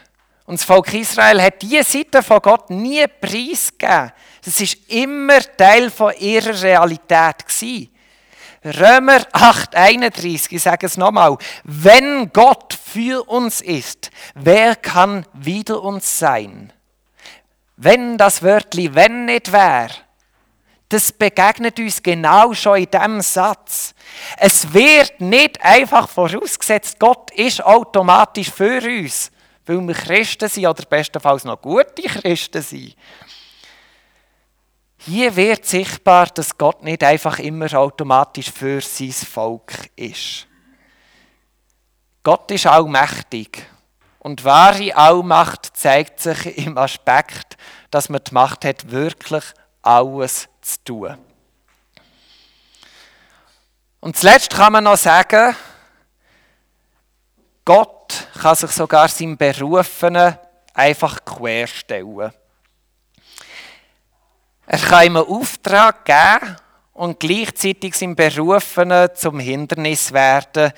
Und 0.45 0.59
das 0.59 0.65
Volk 0.65 0.93
Israel 0.93 1.41
hat 1.41 1.61
diese 1.61 1.83
Seite 1.83 2.21
von 2.21 2.39
Gott 2.39 2.69
nie 2.69 3.05
preisgegeben. 3.07 4.11
Das 4.43 4.61
ist 4.61 4.77
immer 4.89 5.39
Teil 5.57 5.89
von 5.89 6.13
ihrer 6.19 6.61
Realität 6.61 7.45
gewesen. 7.47 7.89
Römer 8.63 9.19
8,31, 9.31 10.53
ich 10.53 10.61
sage 10.61 10.87
es 10.87 10.97
nochmal. 10.97 11.37
Wenn 11.63 12.31
Gott 12.31 12.73
für 12.73 13.27
uns 13.27 13.61
ist, 13.61 14.09
wer 14.33 14.75
kann 14.75 15.25
wider 15.33 15.81
uns 15.83 16.17
sein? 16.17 16.73
Wenn 17.77 18.17
das 18.17 18.41
Wörtli 18.41 18.95
wenn 18.95 19.25
nicht 19.25 19.51
wäre, 19.51 19.91
das 20.89 21.11
begegnet 21.11 21.79
uns 21.79 22.01
genau 22.01 22.53
schon 22.53 22.77
in 22.77 22.91
diesem 22.91 23.21
Satz. 23.21 23.93
Es 24.37 24.71
wird 24.73 25.19
nicht 25.19 25.61
einfach 25.63 26.07
vorausgesetzt, 26.07 26.99
Gott 26.99 27.31
ist 27.31 27.63
automatisch 27.63 28.51
für 28.51 28.81
uns, 28.81 29.31
weil 29.65 29.87
wir 29.87 29.95
Christen 29.95 30.47
sind 30.47 30.67
oder 30.67 30.83
bestenfalls 30.85 31.43
noch 31.43 31.61
gute 31.61 32.03
Christen 32.03 32.61
sind. 32.61 32.95
Hier 34.97 35.35
wird 35.35 35.65
sichtbar, 35.65 36.27
dass 36.27 36.57
Gott 36.57 36.83
nicht 36.83 37.03
einfach 37.03 37.37
immer 37.39 37.71
automatisch 37.73 38.51
für 38.51 38.81
sein 38.81 39.11
Volk 39.11 39.91
ist. 39.95 40.47
Gott 42.23 42.49
ist 42.49 42.65
allmächtig. 42.65 43.67
Und 44.17 44.43
wahre 44.43 44.95
Allmacht 44.95 45.77
zeigt 45.77 46.19
sich 46.19 46.57
im 46.57 46.75
Aspekt, 46.79 47.57
dass 47.91 48.09
man 48.09 48.21
die 48.27 48.33
Macht 48.33 48.65
hat, 48.65 48.89
wirklich 48.89 49.43
alles 49.85 50.47
zu 50.61 50.83
tun. 50.83 51.17
Und 53.99 54.17
zuletzt 54.17 54.51
kann 54.51 54.73
man 54.73 54.83
noch 54.83 54.97
sagen, 54.97 55.55
Gott 57.63 58.27
kann 58.39 58.55
sich 58.55 58.71
sogar 58.71 59.07
seinem 59.07 59.37
Berufenen 59.37 60.37
einfach 60.73 61.23
querstellen. 61.25 62.31
Er 64.67 64.79
kann 64.79 65.05
ihm 65.05 65.17
einen 65.17 65.27
Auftrag 65.27 66.05
geben 66.05 66.55
und 66.93 67.19
gleichzeitig 67.19 67.95
seinem 67.95 68.15
Berufenen 68.15 69.09
zum 69.15 69.39
Hindernis 69.39 70.11
werden, 70.11 70.71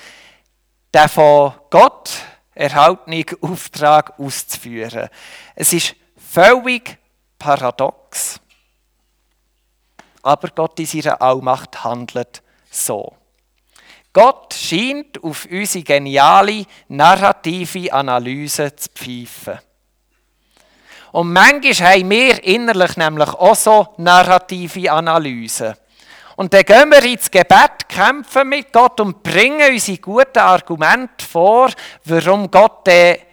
den 0.93 1.09
von 1.09 1.53
Gott 1.69 2.11
erhaltenen 2.53 3.25
Auftrag 3.41 4.19
auszuführen. 4.19 5.09
Es 5.55 5.73
ist 5.73 5.95
völlig 6.17 6.97
paradox. 7.37 8.39
Aber 10.23 10.49
Gott 10.49 10.79
in 10.79 10.85
seiner 10.85 11.21
Allmacht 11.21 11.83
handelt 11.83 12.41
so. 12.69 13.15
Gott 14.13 14.53
scheint 14.53 15.23
auf 15.23 15.47
unsere 15.49 15.83
geniale 15.83 16.65
narrative 16.87 17.93
Analyse 17.93 18.75
zu 18.75 18.89
pfeifen. 18.89 19.59
Und 21.11 21.31
manchmal 21.31 21.99
haben 21.99 22.09
wir 22.09 22.43
innerlich 22.43 22.97
nämlich 22.97 23.29
auch 23.29 23.55
so 23.55 23.87
narrative 23.97 24.91
Analysen. 24.91 25.75
Und 26.35 26.53
dann 26.53 26.63
gehen 26.63 26.91
wir 26.91 27.03
ins 27.03 27.31
Gebet, 27.31 27.89
kämpfen 27.89 28.49
mit 28.49 28.71
Gott 28.71 28.99
und 28.99 29.23
bringen 29.23 29.71
unsere 29.71 29.97
guten 29.97 30.37
Argumente 30.37 31.25
vor, 31.25 31.71
warum 32.05 32.51
Gott 32.51 32.87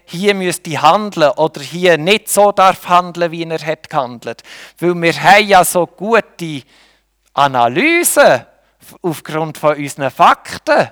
hier 0.07 0.35
müsste 0.35 0.81
handeln 0.81 1.31
oder 1.33 1.61
hier 1.61 1.99
nicht 1.99 2.29
so 2.29 2.53
darf 2.53 2.89
handeln, 2.89 3.31
wie 3.33 3.45
er 3.45 3.59
hat 3.59 3.89
gehandelt. 3.89 4.43
Weil 4.79 4.95
wir 4.95 5.23
haben 5.23 5.47
ja 5.47 5.65
so 5.65 5.87
gute 5.87 6.63
Analysen 7.33 8.47
aufgrund 9.03 9.59
von 9.59 9.77
unseren 9.77 10.11
Fakten. 10.11 10.91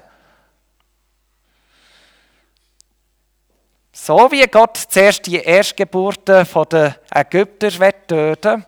So 3.92 4.30
wie 4.32 4.46
Gott 4.46 4.76
zuerst 4.88 5.26
die 5.26 5.36
Erstgeburten 5.36 6.46
der 6.70 6.96
Ägypter 7.14 7.70
töten 8.06 8.66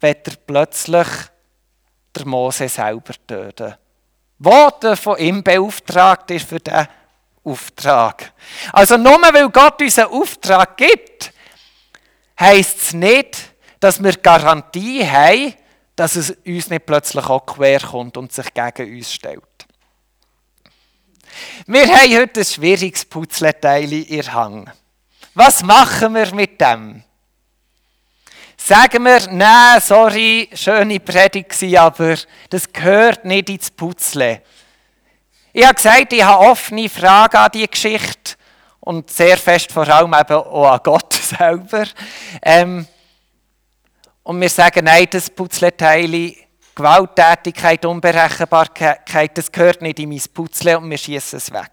wird 0.00 0.28
er 0.28 0.34
plötzlich 0.46 1.06
der 2.16 2.26
Mose 2.26 2.68
selber 2.68 3.14
töten. 3.26 3.74
Wo 4.38 4.70
der 4.82 4.96
von 4.96 5.18
ihm 5.18 5.42
beauftragt 5.42 6.30
ist 6.32 6.48
für 6.48 6.58
diesen 6.58 6.88
Auftrag. 7.44 8.32
Also 8.72 8.96
nur 8.96 9.20
weil 9.20 9.48
Gott 9.50 9.80
uns 9.80 9.98
einen 9.98 10.10
Auftrag 10.10 10.76
gibt, 10.76 11.32
heisst 12.38 12.82
es 12.82 12.92
nicht, 12.92 13.52
dass 13.80 14.02
wir 14.02 14.16
Garantie 14.16 15.04
haben, 15.06 15.54
dass 15.96 16.16
es 16.16 16.30
uns 16.46 16.70
nicht 16.70 16.86
plötzlich 16.86 17.24
auch 17.26 17.44
quer 17.44 17.80
kommt 17.80 18.16
und 18.16 18.32
sich 18.32 18.52
gegen 18.54 18.96
uns 18.96 19.12
stellt. 19.12 19.42
Wir 21.66 21.86
haben 21.86 22.18
heute 22.18 22.40
ein 22.40 22.46
schwieriges 22.46 23.04
Putzleteil 23.04 23.92
in 23.92 24.32
Hang. 24.32 24.70
Was 25.34 25.62
machen 25.62 26.14
wir 26.14 26.34
mit 26.34 26.60
dem? 26.60 27.02
Sagen 28.56 29.04
wir, 29.04 29.28
nein, 29.30 29.80
sorry, 29.80 30.48
schöne 30.54 31.00
Predigt 31.00 31.60
aber 31.76 32.16
das 32.50 32.72
gehört 32.72 33.24
nicht 33.24 33.48
ins 33.48 33.70
Putzle. 33.70 34.42
Ich 35.54 35.64
habe 35.64 35.74
gesagt, 35.74 36.12
ich 36.14 36.22
habe 36.22 36.46
offene 36.46 36.88
Fragen 36.88 37.36
an 37.36 37.50
die 37.52 37.68
Geschichte 37.68 38.36
und 38.80 39.10
sehr 39.10 39.36
fest 39.36 39.70
vor 39.70 39.86
allem 39.86 40.14
eben 40.14 40.34
auch 40.34 40.72
an 40.72 40.80
Gott 40.82 41.12
selber. 41.38 41.84
Ähm, 42.40 42.86
und 44.22 44.40
wir 44.40 44.48
sagen, 44.48 44.84
nein, 44.84 45.06
das 45.10 45.28
Putzleteil, 45.28 46.34
Gewalttätigkeit, 46.74 47.84
Unberechenbarkeit, 47.84 49.36
das 49.36 49.52
gehört 49.52 49.82
nicht 49.82 49.98
in 49.98 50.08
mein 50.08 50.22
Putzle 50.32 50.78
und 50.78 50.88
wir 50.88 50.96
schießen 50.96 51.36
es 51.36 51.52
weg. 51.52 51.70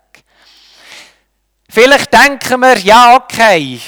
Vielleicht 1.69 2.11
denken 2.11 2.59
wir, 2.59 2.77
ja, 2.79 3.15
okay, 3.15 3.79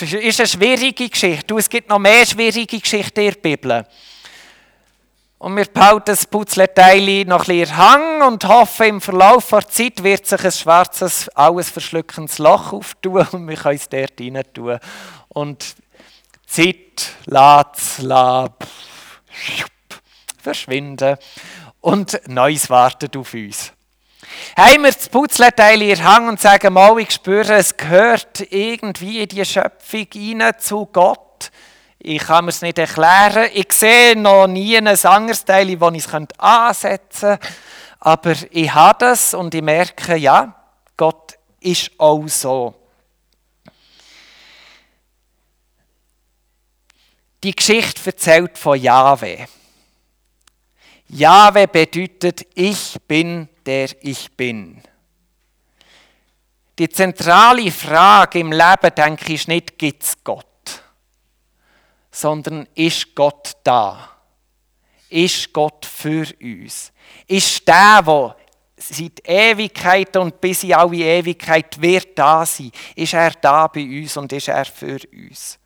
es 0.00 0.12
ist 0.12 0.40
eine 0.40 0.48
schwierige 0.48 1.10
Geschichte. 1.10 1.54
es 1.56 1.68
gibt 1.68 1.90
noch 1.90 1.98
mehr 1.98 2.24
schwierige 2.24 2.80
Geschichten 2.80 3.20
in 3.20 3.32
der 3.32 3.40
Bibel. 3.40 3.86
Und 5.38 5.54
wir 5.56 5.66
behalten 5.66 6.06
das 6.06 6.26
Putzleteil 6.26 7.24
noch 7.26 7.46
ein 7.46 7.58
bisschen 7.58 7.76
Hang 7.76 8.22
und 8.22 8.44
hoffen, 8.46 8.86
im 8.86 9.00
Verlauf 9.02 9.50
der 9.50 9.68
Zeit 9.68 10.02
wird 10.02 10.26
sich 10.26 10.42
ein 10.42 10.52
schwarzes, 10.52 11.28
alles 11.30 11.68
verschluckendes 11.68 12.38
Loch 12.38 12.72
auftun 12.72 13.26
und 13.32 13.48
wir 13.48 13.56
können 13.56 13.76
es 13.76 13.88
dort 13.88 14.18
rein 14.18 14.42
tun. 14.54 14.78
Und 15.28 15.76
Zeit 16.46 17.12
lässt 17.26 17.98
es 17.98 18.06
verschwinden 20.42 21.18
und 21.82 22.20
Neues 22.28 22.70
wartet 22.70 23.14
auf 23.16 23.34
uns. 23.34 23.72
Haben 24.56 24.84
wir 24.84 24.92
das 24.92 25.08
Putzleteil 25.10 25.82
in 25.82 26.02
Hang 26.02 26.28
und 26.28 26.40
sagen 26.40 26.72
mal, 26.72 26.98
ich 26.98 27.10
spüre, 27.10 27.54
es 27.54 27.76
gehört 27.76 28.40
irgendwie 28.50 29.20
in 29.20 29.28
die 29.28 29.44
Schöpfung 29.44 30.06
rein 30.14 30.52
zu 30.58 30.86
Gott. 30.86 31.50
Ich 31.98 32.22
kann 32.22 32.44
mir 32.44 32.50
es 32.50 32.62
nicht 32.62 32.78
erklären. 32.78 33.50
Ich 33.54 33.72
sehe 33.72 34.16
noch 34.16 34.46
nie 34.46 34.76
ein 34.76 34.86
anderes 34.86 35.44
Teil, 35.44 35.80
wo 35.80 35.90
ich 35.90 36.06
es 36.06 36.14
ansetzen 36.38 37.38
könnte. 37.38 37.46
Aber 38.00 38.34
ich 38.50 38.72
habe 38.72 38.98
das 39.00 39.34
und 39.34 39.54
ich 39.54 39.62
merke, 39.62 40.16
ja, 40.16 40.54
Gott 40.96 41.38
ist 41.60 41.90
auch 41.98 42.28
so. 42.28 42.74
Die 47.42 47.54
Geschichte 47.54 48.00
erzählt 48.06 48.58
von 48.58 48.80
Jahwe. 48.80 49.48
Jahwe 51.08 51.68
bedeutet, 51.68 52.46
ich 52.54 52.96
bin 53.06 53.48
der 53.66 53.90
ich 54.02 54.32
bin. 54.32 54.80
Die 56.78 56.88
zentrale 56.88 57.70
Frage 57.70 58.38
im 58.38 58.52
Leben, 58.52 58.94
denke 58.96 59.24
ich, 59.26 59.40
ist 59.40 59.48
nicht, 59.48 59.78
gibt 59.78 60.02
es 60.02 60.22
Gott? 60.22 60.45
Sondern 62.16 62.66
ist 62.74 63.14
Gott 63.14 63.52
da? 63.62 64.08
Ist 65.10 65.52
Gott 65.52 65.84
für 65.84 66.26
uns? 66.40 66.90
Ist 67.26 67.68
der, 67.68 68.02
der 68.02 68.36
seit 68.78 69.28
Ewigkeit 69.28 70.16
und 70.16 70.40
bis 70.40 70.64
in 70.64 70.72
alle 70.72 70.96
Ewigkeit 70.96 71.80
wird 71.80 72.18
da 72.18 72.46
sein? 72.46 72.72
Ist 72.94 73.12
er 73.12 73.32
da 73.32 73.66
bei 73.66 73.84
uns 73.84 74.16
und 74.16 74.32
ist 74.32 74.48
er 74.48 74.64
für 74.64 74.98
uns? 75.12 75.58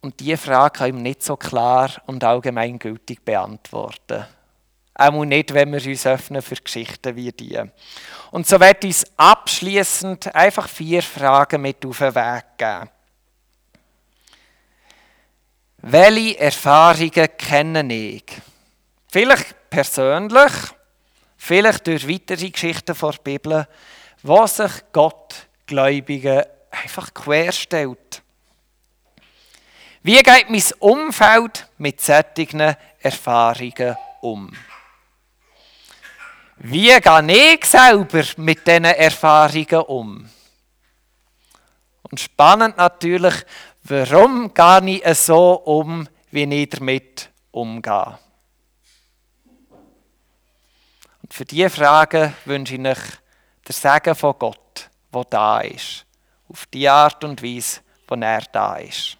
Und 0.00 0.18
diese 0.18 0.38
Frage 0.38 0.78
kann 0.78 0.96
ich 0.96 1.02
nicht 1.02 1.22
so 1.22 1.36
klar 1.36 1.90
und 2.06 2.24
allgemeingültig 2.24 3.22
beantworten. 3.22 4.24
Auch 5.00 5.24
nicht, 5.24 5.54
wenn 5.54 5.72
wir 5.72 5.86
uns 5.86 6.06
öffnen 6.06 6.42
für 6.42 6.56
Geschichten 6.56 7.14
wie 7.14 7.30
die. 7.30 7.56
Und 8.32 8.48
so 8.48 8.58
wird 8.58 8.84
uns 8.84 9.06
abschließend 9.16 10.34
einfach 10.34 10.68
vier 10.68 11.02
Fragen 11.02 11.62
mit 11.62 11.86
auf 11.86 11.98
den 11.98 12.14
Weg 12.16 12.44
geben. 12.58 12.90
Welche 15.78 16.40
Erfahrungen 16.40 17.28
kenne 17.38 17.94
ich? 17.94 18.24
Vielleicht 19.08 19.70
persönlich, 19.70 20.52
vielleicht 21.36 21.86
durch 21.86 22.08
weitere 22.08 22.50
Geschichten 22.50 22.96
vor 22.96 23.12
der 23.12 23.22
Bibel, 23.22 23.68
wo 24.24 24.46
sich 24.48 24.72
Gott 24.92 25.46
Gläubigen 25.66 26.42
einfach 26.72 27.14
querstellt. 27.14 28.22
Wie 30.02 30.20
geht 30.20 30.50
mein 30.50 30.62
Umfeld 30.80 31.68
mit 31.78 32.00
solchen 32.00 32.74
Erfahrungen 33.00 33.96
um? 34.20 34.52
Wie 36.60 36.88
gehe 37.00 37.54
ich 37.54 37.64
selber 37.64 38.24
mit 38.38 38.66
diesen 38.66 38.84
Erfahrungen 38.84 39.80
um? 39.86 40.28
Und 42.02 42.18
spannend 42.18 42.76
natürlich, 42.76 43.34
warum 43.84 44.52
gehe 44.52 45.00
ich 45.04 45.18
so 45.18 45.52
um, 45.52 46.08
wie 46.32 46.42
ich 46.42 46.70
damit 46.70 47.30
umgehe? 47.52 48.18
Und 51.22 51.34
für 51.34 51.44
diese 51.44 51.70
Fragen 51.70 52.34
wünsche 52.44 52.74
ich 52.74 52.86
euch 52.86 52.98
den 53.68 53.72
Segen 53.72 54.14
von 54.14 54.34
Gott, 54.38 54.88
der 55.14 55.24
da 55.24 55.60
ist. 55.60 56.06
Auf 56.48 56.66
die 56.66 56.88
Art 56.88 57.22
und 57.22 57.42
Weise, 57.42 57.80
wo 58.06 58.14
er 58.14 58.42
da 58.50 58.76
ist. 58.76 59.17